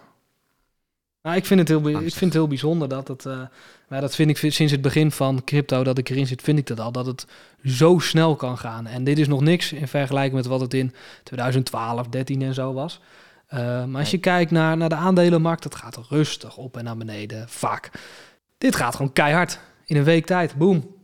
Nou, 1.21 1.35
ik 1.35 1.45
vind 1.45 1.59
het 1.59 1.69
heel, 1.69 1.89
ik 1.89 1.97
vind 1.97 2.19
het 2.19 2.33
heel 2.33 2.47
bijzonder 2.47 2.89
dat 2.89 3.07
het. 3.07 3.25
eh, 3.25 3.41
maar 3.87 4.01
dat 4.01 4.15
vind 4.15 4.29
ik 4.29 4.51
sinds 4.53 4.71
het 4.71 4.81
begin 4.81 5.11
van 5.11 5.43
crypto 5.43 5.83
dat 5.83 5.97
ik 5.97 6.09
erin 6.09 6.27
zit, 6.27 6.41
vind 6.41 6.57
ik 6.57 6.67
dat 6.67 6.79
al. 6.79 6.91
Dat 6.91 7.05
het 7.05 7.25
zo 7.63 7.99
snel 7.99 8.35
kan 8.35 8.57
gaan. 8.57 8.87
En 8.87 9.03
dit 9.03 9.19
is 9.19 9.27
nog 9.27 9.41
niks 9.41 9.71
in 9.71 9.87
vergelijking 9.87 10.35
met 10.35 10.45
wat 10.45 10.61
het 10.61 10.73
in 10.73 10.93
2012, 11.23 12.07
13 12.07 12.41
en 12.41 12.53
zo 12.53 12.73
was. 12.73 12.99
Eh, 13.51 13.85
maar 13.85 13.99
als 13.99 14.11
je 14.11 14.17
kijkt 14.17 14.51
naar, 14.51 14.77
naar 14.77 14.89
de 14.89 14.95
aandelenmarkt, 14.95 15.63
dat 15.63 15.75
gaat 15.75 15.99
rustig 16.09 16.57
op 16.57 16.77
en 16.77 16.83
naar 16.83 16.97
beneden. 16.97 17.49
Vaak. 17.49 17.91
Dit 18.57 18.75
gaat 18.75 18.95
gewoon 18.95 19.13
keihard. 19.13 19.59
In 19.85 19.97
een 19.97 20.03
week 20.03 20.25
tijd. 20.25 20.55
Boom. 20.55 20.99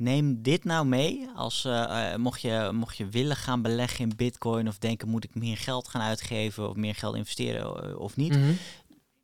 Neem 0.00 0.42
dit 0.42 0.64
nou 0.64 0.86
mee 0.86 1.28
als 1.34 1.64
eh, 1.64 2.12
eh, 2.12 2.18
mocht, 2.18 2.40
je, 2.40 2.70
mocht 2.72 2.96
je 2.96 3.08
willen 3.08 3.36
gaan 3.36 3.62
beleggen 3.62 4.04
in 4.04 4.16
bitcoin 4.16 4.68
of 4.68 4.78
denken 4.78 5.08
moet 5.08 5.24
ik 5.24 5.34
meer 5.34 5.56
geld 5.56 5.88
gaan 5.88 6.02
uitgeven 6.02 6.68
of 6.68 6.76
meer 6.76 6.94
geld 6.94 7.16
investeren 7.16 7.98
of 7.98 8.16
niet. 8.16 8.36
Mhm. 8.36 8.52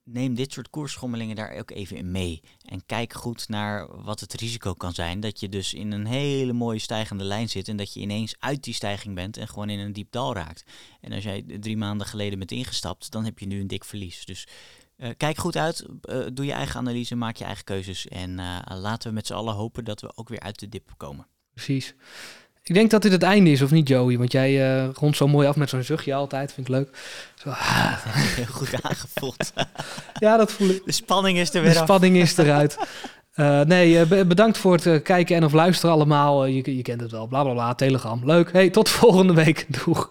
Neem 0.09 0.35
dit 0.35 0.53
soort 0.53 0.71
koersschommelingen 0.71 1.37
daar 1.37 1.53
ook 1.59 1.71
even 1.71 1.97
in 1.97 2.11
mee. 2.11 2.43
En 2.65 2.87
kijk 2.87 3.13
goed 3.13 3.49
naar 3.49 4.03
wat 4.03 4.21
het 4.21 4.35
risico 4.35 4.75
kan 4.75 4.93
zijn. 4.93 5.21
Dat 5.21 5.41
je 5.41 5.49
dus 5.49 5.75
in 5.75 5.93
een 5.93 6.07
hele 6.07 6.53
mooie 6.53 6.79
stijgende 6.79 7.25
lijn 7.25 7.49
zit 7.49 7.69
en 7.69 7.77
dat 7.77 7.93
je 7.93 8.01
ineens 8.01 8.35
uit 8.39 8.65
die 8.65 8.75
stijging 8.75 9.15
bent 9.15 9.37
en 9.37 9.49
gewoon 9.49 9.71
in 9.71 9.79
een 9.79 9.93
diep 9.93 10.11
dal 10.11 10.35
raakt. 10.35 10.65
En 11.01 11.13
als 11.13 11.25
jij 11.25 11.45
drie 11.61 11.77
maanden 11.77 12.07
geleden 12.07 12.39
bent 12.39 12.51
ingestapt, 12.51 13.11
dan 13.11 13.25
heb 13.25 13.39
je 13.39 13.47
nu 13.47 13.61
een 13.61 13.67
dik 13.67 13.85
verlies. 13.85 14.25
Dus 14.25 14.47
eh, 14.97 15.11
kijk 15.17 15.39
goed 15.39 15.57
uit, 15.57 15.87
eh, 16.01 16.27
doe 16.33 16.45
je 16.45 16.53
eigen 16.53 16.81
analyse, 16.81 17.15
maak 17.15 17.37
je 17.37 17.45
eigen 17.45 17.65
keuzes 17.65 18.09
en 18.09 18.39
eh, 18.39 18.77
laten 18.77 19.09
we 19.09 19.15
met 19.15 19.27
z'n 19.27 19.35
allen 19.35 19.55
hopen 19.55 19.85
dat 19.85 20.01
we 20.01 20.17
ook 20.17 20.29
weer 20.29 20.41
uit 20.41 20.59
de 20.59 20.69
dip 20.69 20.95
komen. 20.97 21.27
Precies. 21.55 21.95
Ik 22.69 22.75
denk 22.75 22.91
dat 22.91 23.03
dit 23.03 23.13
het 23.13 23.23
einde 23.23 23.51
is, 23.51 23.63
of 23.63 23.71
niet, 23.71 23.89
Joey? 23.89 24.19
Want 24.19 24.33
jij 24.33 24.79
eh 24.83 24.89
rondt 24.95 25.17
zo 25.17 25.29
mooi 25.29 25.49
af 25.49 25.57
met 25.57 25.69
zo'n 25.69 25.83
zuchtje 25.83 26.15
altijd. 26.15 26.53
Vind 26.53 26.69
ik 26.69 26.75
leuk. 26.75 26.89
Zo, 27.35 27.49
ah. 27.49 27.93
Goed 28.57 28.83
aangevoeld. 28.83 29.53
ja, 30.19 30.37
dat 30.37 30.53
voel 30.53 30.69
ik. 30.69 30.83
De 30.85 30.93
spanning 30.93 31.39
is 31.39 31.49
er 31.49 31.55
De 31.55 31.61
weer 31.69 31.77
af. 31.79 31.85
spanning 31.85 32.17
is 32.17 32.37
eruit. 32.37 32.77
Eh, 33.37 33.61
nee, 33.61 33.99
eh, 34.01 34.07
be- 34.07 34.27
bedankt 34.27 34.59
voor 34.59 34.73
het 34.83 35.03
kijken 35.03 35.37
en 35.37 35.45
of 35.45 35.53
luisteren 35.53 35.95
allemaal. 35.95 36.47
Je, 36.47 36.77
je 36.77 36.83
kent 36.83 37.01
het 37.01 37.11
wel, 37.11 37.27
bla 37.27 37.43
bla 37.43 37.53
bla, 37.53 37.75
Telegram. 37.75 38.21
Leuk. 38.25 38.53
Hey, 38.53 38.71
tot 38.71 38.89
volgende 38.89 39.35
week. 39.35 39.67
Doeg. 39.85 40.11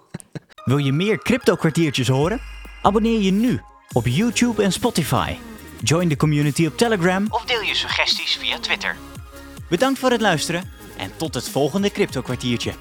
Wil 0.66 0.78
je 0.78 0.92
meer 0.92 1.18
crypto 1.18 1.56
kwartiertjes 1.56 2.08
horen? 2.08 2.40
Abonneer 2.82 3.22
je 3.22 3.32
nu 3.32 3.62
op 3.94 4.08
YouTube 4.08 4.64
en 4.64 4.72
Spotify. 4.72 5.34
Join 5.84 6.08
de 6.08 6.16
community 6.18 6.66
op 6.66 6.78
Telegram 6.78 7.26
of 7.30 7.46
deel 7.46 7.62
je 7.62 7.76
suggesties 7.76 8.36
via 8.36 8.60
Twitter. 8.60 8.96
Bedankt 9.70 10.00
voor 10.00 10.12
het 10.12 10.22
luisteren 10.22 10.64
en 10.98 11.12
tot 11.18 11.34
het 11.34 11.50
volgende 11.50 11.92
crypto 11.92 12.22
kwartiertje. 12.22 12.74